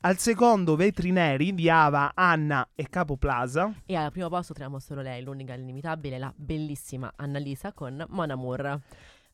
Al 0.00 0.16
secondo 0.16 0.74
Vetri 0.74 1.10
Neri 1.10 1.52
di 1.54 1.68
Ava, 1.68 2.12
Anna 2.14 2.66
e 2.74 2.88
Capo 2.88 3.18
Plaza. 3.18 3.70
E 3.84 3.94
al 3.94 4.10
primo 4.10 4.28
posto 4.30 4.54
troviamo 4.54 4.78
solo 4.78 5.02
lei, 5.02 5.22
l'unica 5.22 5.52
e 5.52 5.58
l'inimitabile, 5.58 6.16
la 6.18 6.32
bellissima 6.34 7.12
Annalisa 7.16 7.72
con 7.74 8.02
Mon 8.08 8.30
Amour. 8.30 8.80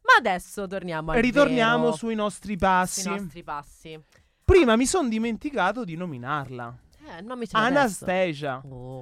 Ma 0.04 0.18
adesso 0.18 0.66
torniamo 0.66 1.12
al 1.12 1.20
Ritorniamo 1.20 1.84
vero, 1.84 1.96
sui 1.96 2.14
nostri 2.14 2.48
sui 2.50 2.56
passi. 2.58 3.08
nostri 3.08 3.42
passi. 3.42 4.00
Prima 4.44 4.76
mi 4.76 4.86
sono 4.86 5.08
dimenticato 5.08 5.84
di 5.84 5.96
nominarla. 5.96 6.76
Eh, 7.16 7.20
non 7.22 7.38
mi 7.38 7.46
Anastasia. 7.52 8.62
Oh. 8.68 8.93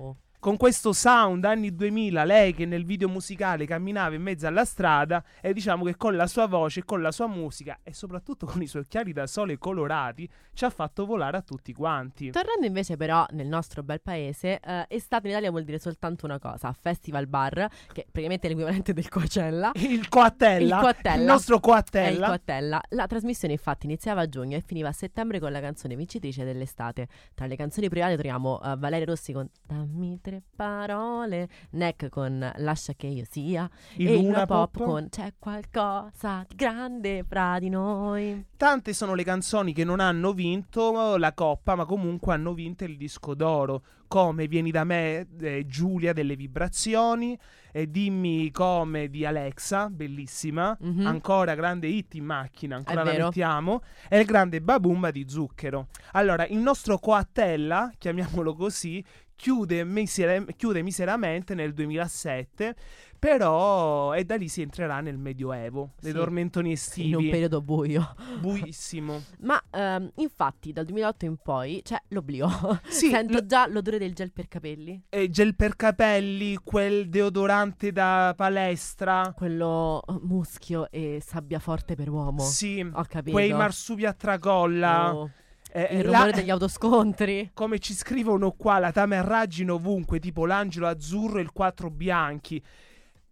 Con 0.43 0.57
questo 0.57 0.93
sound 0.93 1.45
anni 1.45 1.73
2000, 1.73 2.25
lei 2.25 2.53
che 2.53 2.67
nel 2.67 2.85
video 2.85 3.09
musicale 3.09 3.65
camminava 3.65 4.17
in 4.17 4.23
mezzo 4.23 4.49
alla 4.49 4.65
strada 4.65 5.23
e 5.41 5.53
diciamo 5.53 5.85
che 5.85 5.97
con 5.97 6.17
la 6.17 6.27
sua 6.27 6.49
voce, 6.49 6.83
con 6.85 7.01
la 7.01 7.13
sua 7.13 7.29
musica 7.29 7.79
e 7.85 7.95
soprattutto 7.95 8.45
con 8.45 8.61
i 8.61 8.67
suoi 8.67 8.83
occhiali 8.83 9.13
da 9.13 9.29
sole 9.29 9.57
colorati 9.57 10.29
ci 10.53 10.65
ha 10.65 10.71
fatto 10.71 11.07
volare 11.07 11.37
a 11.37 11.43
tutti 11.43 11.73
quanti. 11.73 12.33
Tornando 12.33 12.67
invece 12.67 12.97
però 12.97 13.25
nel 13.31 13.47
nostro 13.47 13.85
bel 13.85 14.01
paese, 14.03 14.59
eh, 14.59 14.85
estate 14.89 15.29
in 15.29 15.35
Italia 15.35 15.51
vuol 15.51 15.63
dire 15.63 15.79
soltanto 15.79 16.27
una 16.27 16.41
cosa, 16.41 16.73
Festival 16.73 17.29
Bar, 17.29 17.69
che 17.93 18.03
praticamente 18.11 18.49
è 18.49 18.51
l'equivalente 18.51 18.93
del 18.93 19.09
Coachella. 19.09 19.71
Il 19.75 20.09
Coattella, 20.09 20.75
Il 20.75 20.83
Coattella. 20.83 21.21
il 21.21 21.23
nostro 21.23 21.55
È 21.55 21.59
il 21.59 21.63
Coattella. 21.63 22.27
Coattella. 22.27 22.81
La 22.89 23.07
trasmissione 23.07 23.55
infatti 23.55 23.87
iniziava 23.87 24.23
a 24.23 24.29
giugno 24.29 24.57
e 24.57 24.61
finiva 24.61 24.89
a 24.89 24.93
settembre 24.93 25.39
con 25.39 25.53
la 25.53 25.61
canzone 25.61 25.95
vincitrice 25.95 26.43
dell'estate. 26.43 27.07
Tra 27.33 27.47
le 27.47 27.55
canzoni 27.55 27.89
private 27.89 28.15
troviamo 28.15 28.61
eh, 28.61 28.75
Valeria 28.77 29.07
Rossi 29.07 29.33
con 29.33 29.49
Dammi 29.65 30.19
tre 30.21 30.32
parole, 30.55 31.49
Neck 31.73 32.09
con 32.09 32.51
Lascia 32.57 32.93
che 32.95 33.09
io 33.09 33.25
sia 33.29 33.69
Il 33.97 34.09
e 34.09 34.15
Luna 34.17 34.47
Pop, 34.47 34.77
Pop. 34.77 34.87
con 34.87 35.09
C'è 35.11 35.35
qualcosa 35.39 36.45
di 36.49 36.55
grande 36.55 37.25
fra 37.29 37.59
di 37.59 37.69
noi. 37.69 38.47
Tante 38.57 38.93
sono 38.93 39.15
le 39.15 39.25
canzoni 39.25 39.73
che 39.73 39.85
non 39.85 40.01
hanno 40.01 40.33
vinto 40.33 41.17
la 41.17 41.33
coppa, 41.33 41.75
ma 41.75 41.85
comunque 41.85 42.33
hanno 42.35 42.55
vinto 42.55 42.85
il 42.85 42.97
disco 42.97 43.35
d'oro. 43.35 43.83
Come 44.09 44.47
Vieni 44.47 44.71
da 44.71 44.85
me, 44.85 45.27
eh, 45.41 45.65
Giulia 45.67 46.13
delle 46.13 46.37
vibrazioni, 46.37 47.37
e 47.73 47.91
Dimmi 47.91 48.51
come 48.51 49.09
di 49.09 49.25
Alexa, 49.25 49.89
bellissima. 49.89 50.77
Mhm. 50.79 51.07
Ancora 51.07 51.55
grande 51.55 51.87
hit 51.87 52.15
in 52.15 52.27
macchina, 52.27 52.77
ancora 52.77 53.01
È 53.01 53.05
la 53.05 53.11
vero. 53.11 53.25
mettiamo. 53.25 53.81
E 54.11 54.19
il 54.19 54.27
grande 54.27 54.61
Babumba 54.61 55.11
di 55.11 55.25
Zucchero. 55.27 55.89
Allora, 56.13 56.47
il 56.47 56.59
nostro 56.59 56.99
Coattella, 56.99 57.91
chiamiamolo 57.97 58.55
così, 58.55 59.03
chiude, 59.43 59.83
misere- 59.83 60.47
chiude 60.57 60.83
miseramente 60.83 61.55
nel 61.57 61.73
2007. 61.73 62.77
Però, 63.19 64.15
e 64.15 64.25
da 64.25 64.35
lì 64.37 64.49
si 64.49 64.63
entrerà 64.63 65.01
nel 65.01 65.17
Medioevo, 65.17 65.93
Sì. 66.01 66.11
tormentoni 66.13 66.67
In 66.71 66.73
un 66.75 66.77
estivi. 66.81 67.29
periodo 67.31 67.61
buio. 67.63 68.15
Buissimo. 68.41 69.21
Ma 69.43 69.61
ehm, 69.71 70.11
infatti 70.17 70.73
dal 70.73 70.85
2008 70.85 71.25
in 71.27 71.37
poi 71.37 71.81
c'è 71.85 72.01
l'oblio. 72.09 72.49
Sì, 72.89 73.11
Sento 73.11 73.39
l- 73.39 73.47
già 73.47 73.67
l'odore 73.69 73.99
del 73.99 74.13
gel 74.13 74.33
per 74.33 74.49
capelli. 74.49 75.01
eh, 75.09 75.29
gel 75.31 75.55
per 75.55 75.77
capelli, 75.77 76.57
quel 76.65 77.09
deodorante 77.09 77.93
da 77.93 78.35
palestra. 78.37 79.33
Quello 79.37 80.03
eh, 80.07 80.19
muschio 80.23 80.89
e 80.91 81.21
sabbia 81.25 81.59
forte 81.61 81.95
per 81.95 82.09
uomo. 82.11 82.41
Sì, 82.43 82.81
Ho 82.81 83.05
capito. 83.09 83.31
quei 83.37 83.53
marsupi 83.53 84.05
a 84.05 84.13
tracolla. 84.15 85.15
Oh, 85.15 85.31
Eh, 85.75 85.89
il 85.93 85.99
eh, 86.01 86.03
rumore 86.03 86.31
la- 86.31 86.37
degli 86.37 86.51
autoscontri. 86.51 87.51
Come 87.55 87.79
ci 87.79 87.95
scrivono 87.95 88.53
qua, 88.53 88.79
la 88.79 88.93
tamerraggine 88.93 89.71
ovunque, 89.71 90.19
tipo 90.19 90.45
l'angelo 90.45 90.87
azzurro 90.87 91.39
e 91.39 91.43
il 91.43 91.53
quattro 91.53 91.89
bianchi. 91.89 92.63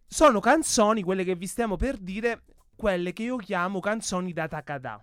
Sono 0.07 0.41
canzoni, 0.41 1.03
quelle 1.03 1.23
che 1.23 1.37
vi 1.37 1.47
stiamo 1.47 1.77
per 1.77 1.99
dire, 1.99 2.43
quelle 2.75 3.13
che 3.13 3.25
io 3.25 3.37
chiamo 3.37 3.79
canzoni 3.81 4.33
da 4.33 4.49
Takada. 4.49 5.03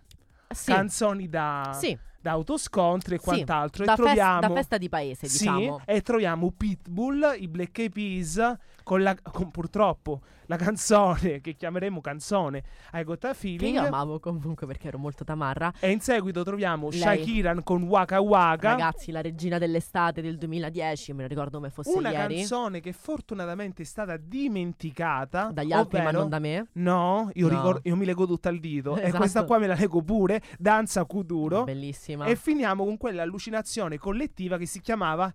Sì. 0.49 0.71
Canzoni 0.71 1.29
da, 1.29 1.77
sì. 1.79 1.97
da 2.19 2.31
autoscontri 2.31 3.15
e 3.15 3.17
sì. 3.19 3.23
quant'altro. 3.23 3.85
Da, 3.85 3.93
e 3.93 3.95
troviamo... 3.95 4.39
da 4.39 4.49
festa 4.49 4.77
di 4.77 4.89
paese, 4.89 5.27
Sì, 5.27 5.37
diciamo. 5.37 5.81
e 5.85 6.01
troviamo 6.01 6.51
Pitbull, 6.51 7.35
i 7.37 7.47
Black 7.47 7.77
Eyed 7.77 7.91
Peas, 7.91 8.55
con, 8.87 9.03
la, 9.03 9.13
con 9.21 9.51
purtroppo 9.51 10.21
la 10.45 10.55
canzone 10.55 11.41
che 11.41 11.55
chiameremo 11.55 11.99
canzone 11.99 12.63
I 12.93 13.03
Got 13.03 13.25
a 13.25 13.27
Che 13.29 13.33
Feeling. 13.35 13.73
io 13.75 13.85
amavo 13.85 14.17
comunque 14.21 14.65
perché 14.65 14.87
ero 14.87 14.97
molto 14.97 15.25
tamarra. 15.25 15.73
E 15.81 15.91
in 15.91 15.99
seguito 15.99 16.41
troviamo 16.43 16.87
Lei. 16.89 16.99
Shakiran 16.99 17.63
con 17.63 17.83
Waka 17.83 18.21
Waka. 18.21 18.69
Ragazzi, 18.69 19.11
la 19.11 19.19
regina 19.21 19.57
dell'estate 19.57 20.21
del 20.21 20.37
2010, 20.37 21.11
me 21.11 21.23
lo 21.23 21.27
ricordo 21.27 21.57
come 21.57 21.69
fosse 21.69 21.97
una 21.97 22.11
ieri. 22.11 22.35
canzone 22.37 22.79
che 22.79 22.93
fortunatamente 22.93 23.81
è 23.81 23.85
stata 23.85 24.15
dimenticata 24.15 25.49
Dagli 25.51 25.73
altri, 25.73 25.97
ma 25.97 26.03
ovvero- 26.05 26.19
non 26.19 26.29
da 26.29 26.39
me. 26.39 26.67
No, 26.73 27.29
io, 27.33 27.49
No. 27.49 27.53
ricordo- 27.55 27.81
io 27.83 27.95
mi 27.97 28.05
leggo 28.05 28.25
tutta 28.25 28.47
al 28.47 28.59
dito. 28.59 28.95
E 28.95 29.01
Esatto. 29.01 29.17
questa 29.17 29.43
qua 29.43 29.57
me 29.57 29.67
la 29.67 29.75
leggo 29.75 30.01
pure. 30.01 30.41
Danza 30.57 31.03
Kuduro. 31.03 31.65
Bellissima. 31.65 32.23
E 32.25 32.37
finiamo 32.37 32.85
con 32.85 32.95
quell'allucinazione 32.95 33.97
collettiva 33.97 34.57
che 34.57 34.65
si 34.65 34.79
chiamava 34.79 35.31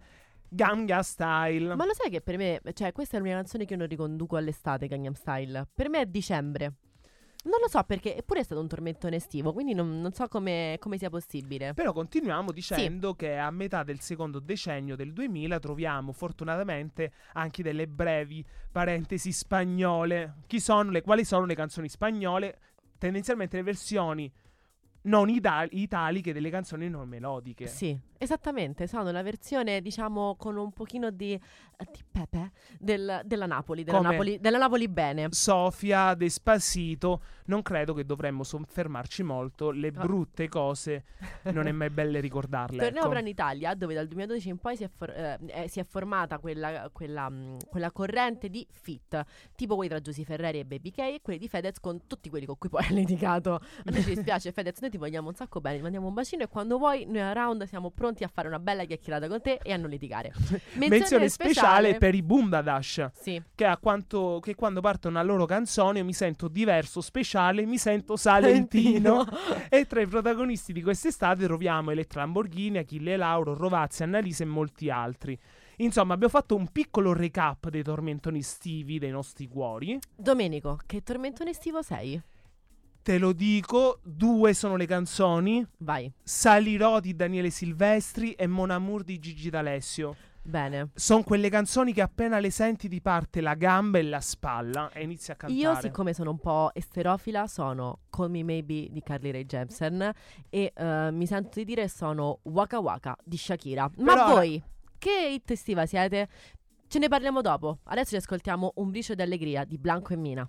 Ganga 0.55 1.03
Style. 1.03 1.75
Ma 1.75 1.87
lo 1.87 1.95
sai 1.95 2.11
che 2.11 2.21
per 2.21 2.37
me, 2.37 2.61
cioè, 2.75 2.93
questa 2.93 3.17
è 3.17 3.21
la 3.21 3.25
mia 3.25 3.37
canzone 3.37 3.65
che 3.65 3.73
io 3.73 3.79
non 3.79 3.88
riconduco 3.88 4.37
all'estate, 4.37 4.87
Gangnam 4.87 5.15
Style. 5.15 5.67
Per 5.75 5.88
me 5.88 6.01
è 6.01 6.07
dicembre. 6.07 6.75
Non 7.45 7.59
lo 7.61 7.69
so 7.69 7.83
perché, 7.83 8.17
eppure 8.17 8.41
è 8.41 8.43
stato 8.45 8.61
un 8.61 8.69
tormentone 8.69 9.17
estivo, 9.17 9.53
quindi 9.53 9.75
non, 9.75 10.01
non 10.01 10.12
so 10.12 10.29
come, 10.29 10.77
come 10.79 10.99
sia 10.99 11.09
possibile. 11.09 11.73
Però 11.73 11.93
continuiamo 11.93 12.53
dicendo 12.53 13.15
che 13.15 13.37
a 13.37 13.51
metà 13.51 13.83
del 13.83 13.99
secondo 14.01 14.38
decennio 14.38 14.95
del 14.95 15.12
2000 15.12 15.59
troviamo 15.59 16.12
fortunatamente 16.12 17.12
anche 17.33 17.65
delle 17.65 17.88
brevi 17.88 18.45
parentesi 18.71 19.33
spagnole. 19.33 20.37
Chi 20.47 20.61
sono 20.61 20.91
le, 20.91 21.03
quali 21.03 21.25
sono 21.25 21.47
le 21.47 21.55
canzoni 21.57 21.88
spagnole? 21.88 22.59
Tendenzialmente 22.99 23.57
le 23.57 23.65
versioni 23.65 24.33
non 25.03 25.29
ita- 25.29 25.67
italiche 25.71 26.33
delle 26.33 26.51
canzoni 26.51 26.88
non 26.88 27.09
melodiche. 27.09 27.67
Sì, 27.67 27.99
esattamente, 28.19 28.87
sono 28.87 29.11
la 29.11 29.23
versione, 29.23 29.81
diciamo, 29.81 30.37
con 30.37 30.57
un 30.57 30.71
pochino 30.73 31.11
di, 31.11 31.33
eh, 31.33 31.41
di 31.91 32.01
pepe 32.11 32.53
del- 32.79 33.21
della 33.25 33.47
Napoli, 33.47 33.83
della 33.85 34.01
Napoli, 34.01 34.38
della 34.38 34.59
Napoli 34.59 34.88
bene. 34.88 35.27
Sofia, 35.31 36.15
Despacito, 36.15 37.23
non 37.47 37.62
credo 37.62 37.95
che 37.95 38.05
dovremmo 38.05 38.45
soffermarci 38.45 39.23
molto. 39.23 39.71
Le 39.71 39.91
No. 39.91 40.03
brutte 40.03 40.49
cose 40.49 41.05
non 41.53 41.67
è 41.67 41.73
mai 41.73 41.91
belle 41.91 42.21
ricordarle. 42.21 42.77
Torniamo 42.79 42.99
ecco. 43.01 43.09
però 43.09 43.21
in 43.21 43.27
Italia, 43.27 43.75
dove 43.75 43.95
dal 43.95 44.07
2012 44.07 44.49
in 44.51 44.59
poi 44.59 44.77
si 44.77 44.85
è, 44.85 44.88
for- 44.88 45.11
eh, 45.11 45.38
eh, 45.47 45.69
si 45.69 45.81
è 45.81 45.85
formata 45.85 46.38
quella, 46.38 46.88
quella, 46.93 47.29
mh, 47.29 47.57
quella 47.69 47.91
corrente 47.91 48.49
di 48.51 48.65
fit, 48.71 49.25
tipo 49.57 49.75
quelli 49.75 49.91
tra 49.91 50.01
Giusy 50.01 50.25
Ferreri 50.25 50.61
e 50.61 50.65
Baby 50.65 50.91
K 50.91 50.99
e 50.99 51.21
quelli 51.23 51.38
di 51.38 51.49
Fedez 51.49 51.81
con 51.81 52.07
tutti 52.07 52.29
quelli 52.31 52.47
con 52.47 52.57
cui 52.59 52.69
poi 52.69 52.85
hai 52.85 52.95
litigato. 52.95 53.55
A 53.55 53.62
noi 53.91 54.03
ci 54.03 54.15
dispiace 54.15 54.53
Fedez, 54.53 54.79
noi 54.81 54.91
ti 54.92 54.98
vogliamo 54.98 55.28
un 55.28 55.35
sacco 55.35 55.61
bene, 55.61 55.76
ti 55.76 55.83
mandiamo 55.83 56.07
un 56.07 56.12
bacino 56.12 56.42
e 56.42 56.48
quando 56.48 56.76
vuoi 56.76 57.07
noi 57.07 57.22
a 57.22 57.33
Round 57.33 57.64
siamo 57.64 57.90
pronti 57.90 58.24
a 58.24 58.28
fare 58.28 58.46
una 58.46 58.59
bella 58.59 58.85
chiacchierata 58.85 59.26
con 59.26 59.40
te 59.40 59.59
e 59.62 59.72
a 59.72 59.78
non 59.78 59.88
litigare. 59.88 60.33
Menzione 60.76 61.31
speciale 61.31 61.96
per 61.96 62.14
i 62.14 62.22
Bundadash. 62.22 63.11
Sì, 63.14 63.42
Che, 63.55 63.64
a 63.64 63.78
quanto, 63.78 64.38
che 64.42 64.55
quando 64.55 64.83
parte 64.83 65.09
una 65.09 65.22
loro 65.22 65.46
canzone 65.46 66.00
io 66.00 66.05
mi 66.05 66.12
sento 66.12 66.48
diverso, 66.48 67.00
speciale, 67.00 67.64
mi 67.64 67.78
sento 67.78 68.16
salentino. 68.16 69.24
e 69.70 69.87
tra 69.87 70.02
i 70.02 70.07
protagonisti 70.07 70.74
di 70.74 70.83
quest'estate 70.83 71.44
troviamo 71.44 71.90
Elettra 71.90 72.20
Lamborghini, 72.20 72.78
Achille 72.78 73.16
Lauro, 73.16 73.55
Rovazzi, 73.55 74.02
Annalisa 74.02 74.44
e 74.44 74.46
molti 74.46 74.90
altri. 74.90 75.38
Insomma, 75.76 76.12
abbiamo 76.12 76.33
fatto 76.33 76.55
un 76.55 76.68
piccolo 76.70 77.14
recap 77.14 77.70
dei 77.70 77.83
tormentoni 77.83 78.40
estivi 78.40 78.98
dei 78.98 79.11
nostri 79.11 79.48
cuori. 79.48 79.98
Domenico, 80.14 80.78
che 80.85 81.02
tormentone 81.02 81.50
estivo 81.50 81.81
sei? 81.81 82.20
Te 83.03 83.19
lo 83.19 83.33
dico, 83.33 83.99
due 84.05 84.55
sono 84.55 84.77
le 84.77 84.87
canzoni. 84.87 85.67
Vai, 85.79 86.12
Salirò 86.23 87.01
di 87.01 87.17
Daniele 87.17 87.51
Silvestri 87.51 88.31
e 88.35 88.47
Mon 88.47 88.71
Amour 88.71 89.03
di 89.03 89.19
Gigi 89.19 89.51
D'Alessio. 89.51 90.15
bene. 90.45 90.91
Sono 90.95 91.25
quelle 91.25 91.49
canzoni 91.51 91.93
che 91.93 92.01
appena 92.01 92.38
le 92.38 92.51
senti 92.51 92.88
ti 92.88 93.01
parte 93.01 93.41
la 93.41 93.55
gamba 93.55 93.99
e 93.99 94.03
la 94.05 94.21
spalla 94.21 94.91
e 94.93 95.03
inizi 95.03 95.33
a 95.33 95.35
cantare. 95.35 95.61
Io, 95.61 95.75
siccome 95.81 96.15
sono 96.15 96.31
un 96.31 96.38
po' 96.38 96.71
esterofila, 96.73 97.49
sono 97.49 98.03
Call 98.09 98.31
Me 98.31 98.45
Maybe 98.45 98.87
di 98.91 99.03
Carly 99.03 99.33
Rae 99.33 99.47
Jepsen 99.47 100.12
e 100.49 100.73
eh, 100.73 101.11
mi 101.11 101.27
sento 101.27 101.59
di 101.59 101.65
dire 101.65 101.88
sono 101.88 102.38
Waka 102.45 102.79
Waka 102.79 103.17
di 103.25 103.37
Shakira. 103.37 103.91
Ma 103.99 104.15
Però- 104.15 104.29
voi, 104.29 104.62
che 104.99 105.29
hit 105.33 105.51
estiva 105.51 105.87
siete? 105.87 106.29
Ce 106.87 106.99
ne 107.01 107.09
parliamo 107.09 107.41
dopo. 107.41 107.79
Adesso 107.83 108.11
ci 108.11 108.17
ascoltiamo 108.17 108.75
Un 108.77 108.91
briciolo 108.91 109.17
di 109.17 109.23
allegria 109.23 109.65
di 109.65 109.77
Blanco 109.79 110.12
e 110.12 110.17
Mina. 110.17 110.49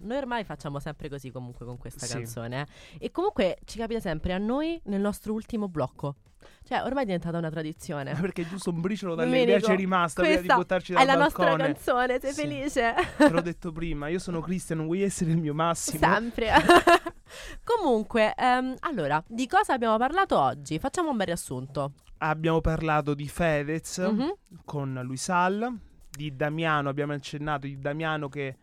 Noi 0.00 0.16
ormai 0.16 0.44
facciamo 0.44 0.78
sempre 0.80 1.08
così 1.08 1.30
comunque 1.30 1.64
con 1.66 1.78
questa 1.78 2.06
Sì. 2.06 2.12
canzone. 2.14 2.66
eh. 2.98 3.04
E 3.06 3.10
comunque 3.10 3.58
ci 3.64 3.78
capita 3.78 4.00
sempre 4.00 4.32
a 4.32 4.38
noi 4.38 4.80
nel 4.84 5.00
nostro 5.00 5.32
ultimo 5.32 5.68
blocco. 5.68 6.16
Cioè, 6.62 6.82
ormai 6.82 7.02
è 7.02 7.06
diventata 7.06 7.36
una 7.38 7.50
tradizione. 7.50 8.12
Perché 8.20 8.46
giusto 8.46 8.70
un 8.70 8.80
briciolo 8.80 9.14
idee 9.22 9.60
c'è 9.60 9.74
rimasto 9.74 10.22
prima 10.22 10.40
di 10.40 10.46
buttarci 10.46 10.92
dal 10.92 11.02
È 11.02 11.04
la 11.04 11.14
nostra 11.16 11.44
balcone. 11.46 11.72
canzone, 11.72 12.20
sei 12.20 12.32
Sì. 12.32 12.40
felice? 12.42 12.94
Te 13.16 13.28
l'ho 13.30 13.40
detto 13.42 13.72
prima, 13.72 14.08
io 14.08 14.18
sono 14.18 14.40
Cristian, 14.40 14.84
vuoi 14.84 15.02
essere 15.02 15.30
il 15.32 15.38
mio 15.38 15.54
massimo? 15.54 16.06
Sempre. 16.06 16.50
Comunque, 17.64 18.34
ehm, 18.34 18.74
allora, 18.80 19.22
di 19.26 19.46
cosa 19.46 19.72
abbiamo 19.74 19.96
parlato 19.98 20.38
oggi? 20.38 20.78
Facciamo 20.78 21.10
un 21.10 21.16
bel 21.16 21.26
riassunto. 21.26 21.92
Abbiamo 22.18 22.60
parlato 22.60 23.14
di 23.14 23.28
Fedez 23.28 23.98
Mhm. 23.98 24.32
con 24.64 25.00
Luisal, 25.04 25.76
di 26.18 26.34
Damiano, 26.34 26.88
abbiamo 26.88 27.12
accennato 27.12 27.66
di 27.66 27.78
Damiano 27.78 28.28
che 28.28 28.56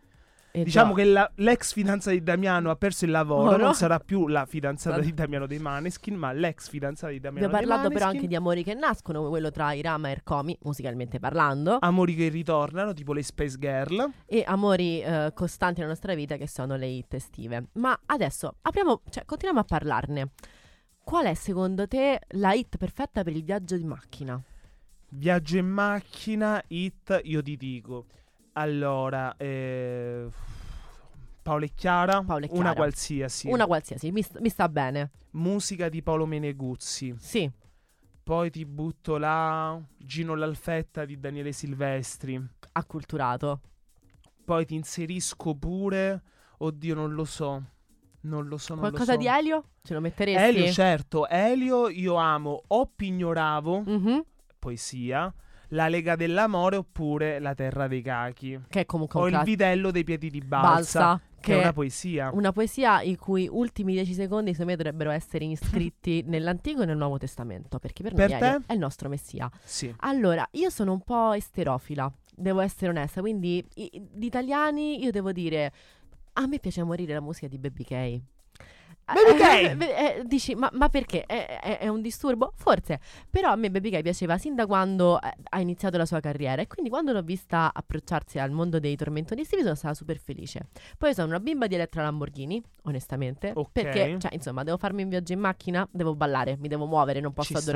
E 0.52 0.64
diciamo 0.64 0.94
già. 0.94 1.02
che 1.02 1.04
la- 1.08 1.30
l'ex 1.36 1.72
fidanzata 1.72 2.14
di 2.16 2.22
Damiano 2.22 2.70
ha 2.70 2.76
perso 2.76 3.04
il 3.04 3.10
lavoro, 3.10 3.50
Oro. 3.50 3.62
non 3.64 3.74
sarà 3.74 3.98
più 3.98 4.26
la 4.28 4.46
fidanzata 4.46 5.00
di 5.00 5.12
Damiano 5.12 5.46
dei 5.46 5.58
Maneskin, 5.58 6.14
ma 6.14 6.32
l'ex 6.32 6.68
fidanzata 6.68 7.12
di 7.12 7.20
Damiano 7.20 7.46
Abbiamo 7.46 7.58
dei 7.60 7.68
parlato 7.68 7.88
però 7.92 8.06
Maneskin. 8.06 8.16
anche 8.24 8.28
di 8.28 8.36
amori 8.36 8.62
che 8.64 8.74
nascono, 8.74 9.18
come 9.18 9.30
quello 9.30 9.50
tra 9.50 9.72
Irama 9.72 10.08
e 10.08 10.10
Ercomi, 10.12 10.56
musicalmente 10.62 11.18
parlando, 11.18 11.78
Amori 11.80 12.14
che 12.14 12.28
ritornano, 12.28 12.92
tipo 12.94 13.12
le 13.12 13.22
Space 13.22 13.56
Girl. 13.58 14.10
e 14.26 14.44
amori 14.46 15.00
eh, 15.02 15.30
costanti 15.34 15.80
nella 15.80 15.92
nostra 15.92 16.14
vita 16.14 16.36
che 16.36 16.48
sono 16.48 16.76
le 16.76 16.86
hit 16.86 17.12
estive. 17.14 17.68
Ma 17.74 17.98
adesso 18.06 18.56
apriamo, 18.62 19.02
cioè, 19.10 19.24
continuiamo 19.26 19.60
a 19.62 19.64
parlarne. 19.68 20.30
Qual 21.04 21.24
è 21.26 21.34
secondo 21.34 21.86
te 21.86 22.18
la 22.30 22.52
hit 22.54 22.78
perfetta 22.78 23.22
per 23.22 23.32
il 23.36 23.44
viaggio 23.44 23.76
di 23.76 23.84
macchina? 23.84 24.40
Viaggio 25.08 25.56
in 25.58 25.66
macchina, 25.68 26.62
hit, 26.68 27.20
io 27.24 27.42
ti 27.42 27.56
dico. 27.56 28.06
Allora, 28.54 29.34
eh, 29.36 30.26
Paolo 31.42 31.64
e 31.64 31.72
Chiara, 31.74 32.22
Paolo 32.22 32.44
e 32.46 32.48
una 32.50 32.58
Chiara. 32.60 32.74
qualsiasi. 32.74 33.48
Una 33.48 33.66
qualsiasi, 33.66 34.10
mi, 34.10 34.22
st- 34.22 34.40
mi 34.40 34.48
sta 34.48 34.68
bene. 34.68 35.10
Musica 35.32 35.88
di 35.88 36.02
Paolo 36.02 36.26
Meneguzzi. 36.26 37.14
Sì, 37.18 37.50
Poi 38.22 38.50
ti 38.50 38.64
butto 38.66 39.18
là 39.18 39.80
Gino 39.96 40.34
L'Alfetta 40.34 41.04
di 41.04 41.18
Daniele 41.20 41.52
Silvestri. 41.52 42.42
acculturato. 42.72 43.60
Poi 44.44 44.64
ti 44.64 44.74
inserisco 44.74 45.54
pure, 45.54 46.22
oddio 46.58 46.94
non 46.94 47.12
lo 47.14 47.24
so, 47.24 47.62
non 48.22 48.46
lo 48.48 48.58
so, 48.58 48.72
non 48.74 48.80
Qualcosa 48.80 49.14
lo 49.14 49.20
so. 49.20 49.24
di 49.28 49.32
Elio? 49.32 49.64
Ce 49.82 49.94
lo 49.94 50.00
metteresti? 50.00 50.42
Elio, 50.58 50.72
certo, 50.72 51.28
Elio 51.28 51.88
io 51.88 52.14
amo 52.14 52.62
o 52.66 52.86
Pignoravo, 52.94 53.82
Mhm, 53.86 54.24
poesia, 54.66 55.32
La 55.68 55.88
Lega 55.88 56.16
dell'Amore 56.16 56.76
oppure 56.76 57.38
La 57.38 57.54
Terra 57.54 57.86
dei 57.86 58.02
Cachi. 58.02 58.60
Che 58.68 58.80
è 58.80 58.84
comunque 58.86 59.18
O 59.20 59.22
un 59.22 59.28
il 59.28 59.34
classico. 59.34 59.56
vitello 59.56 59.90
dei 59.92 60.02
piedi 60.04 60.30
di 60.30 60.40
balsa, 60.40 60.98
Balsa, 61.00 61.20
che 61.40 61.40
che 61.52 61.54
è 61.58 61.60
una 61.60 61.72
poesia. 61.72 62.30
Una 62.32 62.52
poesia 62.52 63.00
i 63.02 63.16
cui 63.16 63.48
ultimi 63.50 63.92
dieci 63.92 64.12
secondi, 64.14 64.50
secondo 64.50 64.72
me, 64.72 64.76
dovrebbero 64.76 65.10
essere 65.10 65.44
iscritti 65.44 66.22
nell'Antico 66.26 66.82
e 66.82 66.86
nel 66.86 66.96
Nuovo 66.96 67.18
Testamento. 67.18 67.78
Perché 67.78 68.02
per, 68.02 68.14
Per 68.14 68.30
noi 68.30 68.38
te? 68.40 68.58
È 68.66 68.72
il 68.72 68.78
nostro 68.78 69.08
messia. 69.08 69.48
Sì. 69.62 69.94
Allora, 69.98 70.46
io 70.52 70.70
sono 70.70 70.92
un 70.92 71.00
po' 71.02 71.32
esterofila, 71.32 72.12
devo 72.34 72.60
essere 72.60 72.90
onesta. 72.90 73.20
Quindi, 73.20 73.64
i- 73.74 73.90
di 74.12 74.26
italiani, 74.26 75.02
io 75.02 75.10
devo 75.12 75.30
dire: 75.32 75.72
a 76.34 76.46
me 76.46 76.58
piace 76.58 76.82
morire 76.82 77.12
la 77.14 77.20
musica 77.20 77.46
di 77.48 77.58
Baby 77.58 77.84
K. 77.84 78.20
Baby 79.12 79.38
K! 79.38 79.42
Eh, 79.42 80.18
eh, 80.18 80.22
dici, 80.24 80.54
ma, 80.54 80.68
ma 80.72 80.88
perché? 80.88 81.24
È, 81.26 81.60
è- 81.60 81.78
è 81.78 81.88
un 81.88 82.00
disturbo? 82.00 82.52
Forse. 82.56 82.98
Però 83.30 83.50
a 83.50 83.56
me 83.56 83.70
Baby 83.70 83.90
K 83.90 84.02
piaceva 84.02 84.36
sin 84.36 84.54
da 84.56 84.66
quando 84.66 85.20
eh, 85.20 85.32
ha 85.50 85.60
iniziato 85.60 85.96
la 85.96 86.06
sua 86.06 86.18
carriera. 86.20 86.60
E 86.62 86.66
quindi 86.66 86.90
quando 86.90 87.12
l'ho 87.12 87.22
vista 87.22 87.70
approcciarsi 87.72 88.38
al 88.38 88.50
mondo 88.50 88.80
dei 88.80 88.96
tormentoni 88.96 89.42
estivi 89.42 89.62
sono 89.62 89.74
stata 89.76 89.94
super 89.94 90.18
felice. 90.18 90.68
Poi 90.98 91.14
sono 91.14 91.28
una 91.28 91.40
bimba 91.40 91.66
di 91.68 91.76
Elettra 91.76 92.02
Lamborghini, 92.02 92.60
onestamente. 92.84 93.52
Ok. 93.54 93.68
Perché, 93.72 94.16
cioè, 94.18 94.34
insomma, 94.34 94.64
devo 94.64 94.76
farmi 94.76 95.02
un 95.04 95.08
viaggio 95.08 95.32
in 95.32 95.40
macchina, 95.40 95.86
devo 95.92 96.14
ballare, 96.16 96.56
mi 96.58 96.66
devo 96.68 96.86
muovere, 96.86 97.20
non 97.20 97.32
posso 97.32 97.54
Ci 97.54 97.60
sta. 97.60 97.72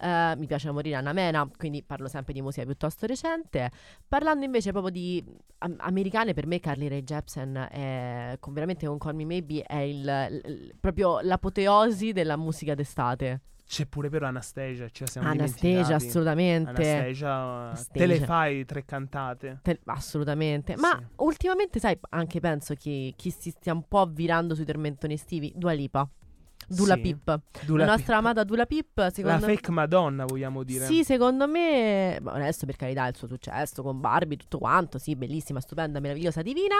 Eh, 0.00 0.34
mi 0.36 0.46
piace 0.46 0.70
morire 0.70 0.96
Anna 0.96 1.12
Mena, 1.12 1.48
quindi 1.56 1.82
parlo 1.82 2.08
sempre 2.08 2.32
di 2.32 2.42
musica 2.42 2.64
piuttosto 2.66 3.06
recente. 3.06 3.70
Parlando 4.08 4.44
invece 4.44 4.70
proprio 4.72 4.92
di 4.92 5.24
am- 5.58 5.76
americane, 5.78 6.34
per 6.34 6.46
me 6.46 6.58
Carly 6.60 6.88
Rae 6.88 7.02
Jepsen 7.04 7.54
è 7.70 8.36
con, 8.40 8.52
veramente 8.52 8.86
con 8.86 8.98
Call 8.98 9.14
Me 9.14 9.24
Maybe 9.24 9.62
è 9.62 9.76
il, 9.78 10.40
il- 10.44 10.74
proprio 10.80 11.20
l'apoteosi 11.20 12.12
della 12.12 12.36
musica 12.36 12.74
d'estate. 12.74 13.40
C'è 13.66 13.86
pure 13.86 14.10
però 14.10 14.26
Anastasia, 14.26 14.88
ci 14.90 15.06
siamo 15.06 15.26
Anastasia, 15.26 15.96
assolutamente. 15.96 16.68
Anastasia, 16.68 17.32
Anastasia. 17.34 17.92
te 17.92 18.06
le 18.06 18.20
fai 18.20 18.64
tre 18.66 18.84
cantate. 18.84 19.60
Te- 19.62 19.80
assolutamente. 19.86 20.76
Ma 20.76 20.98
Sì. 20.98 21.04
ultimamente, 21.24 21.78
sai, 21.80 21.98
anche 22.10 22.40
penso 22.40 22.74
che 22.74 23.14
chi 23.16 23.30
si 23.30 23.50
stia 23.50 23.72
un 23.72 23.88
po' 23.88 24.04
virando 24.06 24.54
sui 24.54 24.66
tormentoni 24.66 25.14
estivi, 25.14 25.50
Dua 25.56 25.72
Lipa. 25.72 26.06
Dula 26.68 26.94
Sì. 26.94 27.00
Pip. 27.00 27.40
Dula 27.64 27.84
la 27.84 27.90
nostra 27.92 28.14
Pip. 28.16 28.24
amata 28.24 28.44
Dula 28.44 28.66
Pip, 28.66 28.98
La 28.98 29.10
secondo 29.10 29.46
fake 29.46 29.70
Madonna, 29.70 30.24
vogliamo 30.24 30.62
dire. 30.62 30.86
Sì, 30.86 31.04
secondo 31.04 31.46
me, 31.46 32.16
adesso 32.24 32.66
per 32.66 32.76
carità 32.76 33.06
il 33.06 33.16
suo 33.16 33.26
successo 33.28 33.82
con 33.82 34.00
Barbie, 34.00 34.36
tutto 34.36 34.58
quanto, 34.58 34.98
sì, 34.98 35.14
bellissima, 35.16 35.60
stupenda, 35.60 36.00
meravigliosa, 36.00 36.42
divina, 36.42 36.76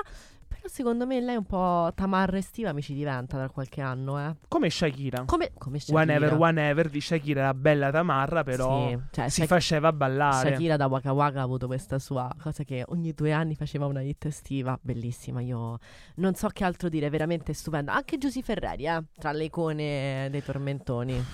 però 0.46 0.62
secondo 0.66 1.06
me 1.06 1.20
lei 1.20 1.36
un 1.36 1.44
po' 1.44 1.90
tamarra 1.94 2.36
estiva 2.38 2.72
mi 2.72 2.82
ci 2.82 2.94
diventa 2.94 3.36
da 3.38 3.48
qualche 3.48 3.80
anno, 3.80 4.18
eh. 4.18 4.36
Come 4.48 4.70
Shakira. 4.70 5.24
Come, 5.24 5.52
come 5.58 5.78
Shakira. 5.78 5.98
Whenever, 5.98 6.34
whenever 6.34 6.88
di 6.88 7.00
Shakira 7.00 7.40
era 7.40 7.54
bella 7.54 7.90
tamarra, 7.90 8.42
però 8.44 8.88
Sì, 8.88 8.98
cioè, 9.10 9.28
si 9.28 9.36
Shak- 9.40 9.48
faceva 9.48 9.92
ballare. 9.92 10.50
Shakira 10.50 10.76
da 10.76 10.86
Waka 10.86 11.12
Waka 11.12 11.40
ha 11.40 11.42
avuto 11.42 11.66
questa 11.66 11.98
sua 11.98 12.30
cosa 12.40 12.62
che 12.64 12.84
ogni 12.88 13.12
due 13.12 13.32
anni 13.32 13.54
faceva 13.54 13.86
una 13.86 14.00
hit 14.02 14.24
estiva, 14.26 14.78
bellissima, 14.80 15.40
io 15.40 15.78
non 16.16 16.34
so 16.34 16.48
che 16.48 16.64
altro 16.64 16.88
dire, 16.88 17.10
veramente 17.10 17.52
stupenda. 17.52 17.92
Anche 17.94 18.18
Giusy 18.18 18.42
Ferreri, 18.42 18.86
eh, 18.86 19.02
tra 19.18 19.32
le 19.32 19.44
icone 19.44 19.73
dei 19.82 20.42
tormentoni. 20.42 21.24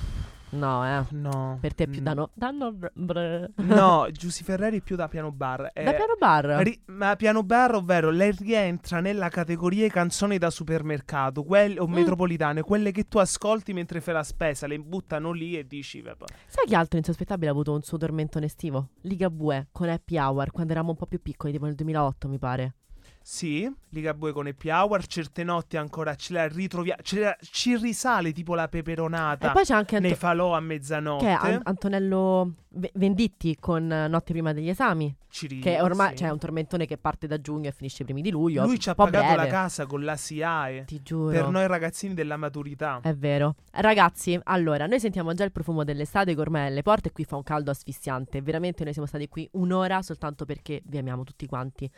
No, 0.53 0.85
eh. 0.85 1.05
No. 1.11 1.59
Per 1.61 1.75
te 1.75 1.85
è 1.85 1.87
più 1.87 2.01
Mm. 2.01 2.05
danno... 2.05 2.31
danno 2.35 2.73
br- 2.73 2.91
br- 2.93 3.51
No, 3.63 4.09
Giusy 4.11 4.43
Ferreri 4.43 4.79
è 4.79 4.81
più 4.81 4.97
da 4.97 5.07
piano 5.07 5.31
bar. 5.31 5.71
Da 5.73 5.81
Eh, 5.81 5.95
piano 5.95 6.15
bar? 6.19 6.45
ri- 6.65 6.83
ma 6.87 7.15
piano 7.15 7.45
bar, 7.45 7.77
ovvero 7.77 8.11
lei 8.11 8.35
rientra 8.37 8.99
nella 8.99 9.29
categoria 9.29 9.87
canzoni 9.89 10.39
da 10.39 10.51
supermercato 10.51 11.45
quelle, 11.45 11.79
o 11.79 11.87
Mm. 11.87 11.93
metropolitane, 11.93 12.63
quelle 12.63 12.91
che 12.91 13.07
tu 13.07 13.19
ascolti 13.19 13.73
mentre 13.73 14.01
fai 14.01 14.15
la 14.15 14.25
spesa, 14.25 14.67
le 14.67 14.81
buttano 14.81 15.31
lì 15.31 15.57
e 15.57 15.65
dici, 15.69 16.03
vabbè. 16.03 16.25
Sai 16.49 16.67
che 16.67 16.75
altro 16.75 16.99
insospettabile 16.99 17.47
ha 17.49 17.53
avuto 17.53 17.73
un 17.73 17.83
suo 17.83 17.97
tormentone 17.99 18.47
estivo? 18.47 18.89
Ligabue 19.03 19.69
con 19.71 19.89
Happy 19.89 20.19
Hour 20.19 20.51
quando 20.51 20.73
eravamo 20.73 20.93
un 20.95 20.99
po' 20.99 21.07
più 21.07 21.23
piccoli, 21.23 21.53
tipo 21.53 21.67
nel 21.67 21.77
2008 21.77 22.27
mi 22.27 22.39
pare. 22.41 22.75
Sì, 23.23 23.71
Ligabue 23.91 24.33
con 24.33 24.47
Happy 24.47 24.71
Hour, 24.71 25.07
certe 25.07 25.45
notti 25.45 25.77
ancora 25.77 26.15
ce 26.15 26.33
la 26.33 26.49
ritroviamo, 26.49 27.01
la- 27.13 27.37
ci 27.41 27.77
risale 27.77 28.33
tipo 28.33 28.55
la 28.55 28.67
peperonata 28.67 29.51
E 29.51 29.53
poi 29.53 29.65
c'è 29.65 29.75
anche 29.75 29.97
Anto- 29.97 30.09
nei 30.09 30.17
falò 30.17 30.55
a 30.55 30.61
mezzanotte. 30.61 31.25
che 31.25 31.31
è 31.31 31.35
An- 31.53 31.61
Antonello 31.65 32.55
V- 32.73 32.89
Venditti 32.95 33.57
con 33.59 33.91
eh, 33.91 34.07
Notte 34.09 34.33
prima 34.33 34.53
degli 34.53 34.69
esami, 34.69 35.13
Ci 35.29 35.49
ri- 35.49 35.59
che 35.59 35.81
ormai 35.81 36.11
sì. 36.11 36.19
cioè, 36.19 36.29
è 36.29 36.31
un 36.31 36.39
tormentone 36.39 36.87
che 36.87 36.97
parte 36.99 37.27
da 37.27 37.41
giugno 37.41 37.69
e 37.69 37.73
finisce 37.73 38.03
i 38.03 38.05
primi 38.05 38.23
di 38.23 38.31
luglio. 38.31 38.65
Lui 38.65 38.79
ci 38.79 38.89
ha 38.91 38.95
pagato 38.95 39.27
la 39.27 39.35
breve, 39.35 39.49
casa 39.51 39.87
con 39.87 40.05
la 40.05 40.17
SIAE. 40.17 40.85
Ti 40.85 41.03
giuro. 41.03 41.31
Per 41.33 41.49
noi 41.51 41.67
ragazzini 41.67 42.15
della 42.15 42.37
maturità. 42.37 43.01
È 43.03 43.13
vero. 43.15 43.57
Ragazzi, 43.73 44.39
allora, 44.45 44.87
noi 44.87 45.01
sentiamo 45.01 45.35
già 45.35 45.43
il 45.45 45.51
profumo 45.51 45.83
dell'estate 45.83 46.33
che 46.35 46.41
ormai 46.41 46.63
è 46.63 46.67
alle 46.67 46.83
porte 46.83 47.09
e 47.09 47.13
qui 47.13 47.25
fa 47.25 47.35
un 47.37 47.43
caldo 47.43 47.73
asfissiante. 47.73 48.41
Veramente 48.41 48.85
noi 48.85 48.93
siamo 48.93 49.09
stati 49.09 49.29
qui 49.29 49.49
un'ora 49.55 50.01
soltanto 50.03 50.45
perché 50.45 50.81
vi 50.85 50.99
amiamo 50.99 51.25
tutti 51.25 51.47
quanti. 51.47 51.91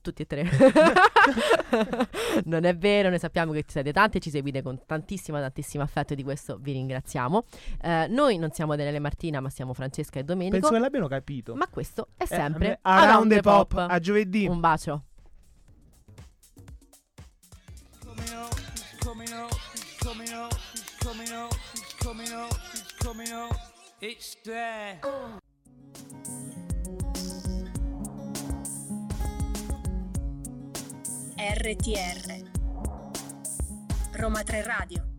Tutti 0.00 0.22
e 0.22 0.26
tre. 0.26 0.44
non 2.44 2.64
è 2.64 2.76
vero, 2.76 3.10
noi 3.10 3.18
sappiamo 3.18 3.52
che 3.52 3.62
ci 3.62 3.72
siete 3.72 3.92
tanti 3.92 4.16
e 4.16 4.20
ci 4.20 4.30
seguite 4.30 4.62
con 4.62 4.80
tantissimo, 4.86 5.38
tantissimo 5.38 5.82
affetto 5.82 6.14
e 6.14 6.16
di 6.16 6.22
questo 6.22 6.56
vi 6.58 6.72
ringraziamo. 6.72 7.44
Eh, 7.82 8.06
noi 8.08 8.38
non 8.38 8.50
siamo 8.50 8.74
Daniele 8.76 8.98
Martina, 8.98 9.40
ma 9.40 9.50
siamo 9.50 9.74
Francesca 9.74 10.18
e 10.18 10.24
Domenico. 10.24 10.58
Penso 10.58 10.72
che 10.72 10.78
l'abbiano 10.78 11.08
capito. 11.08 11.54
Ma 11.54 11.66
questo 11.68 12.08
è 12.16 12.22
Eh, 12.22 12.26
sempre 12.26 12.78
a 12.80 13.02
Around 13.02 13.30
the 13.30 13.40
Pop. 13.40 13.74
Pop. 13.74 13.90
A 13.90 13.98
giovedì. 13.98 14.46
Un 14.46 14.60
bacio. 14.60 15.04
coming 23.10 23.32
up, 23.32 23.50
RTR 31.40 32.44
Roma 34.12 34.42
3 34.42 34.62
Radio 34.62 35.09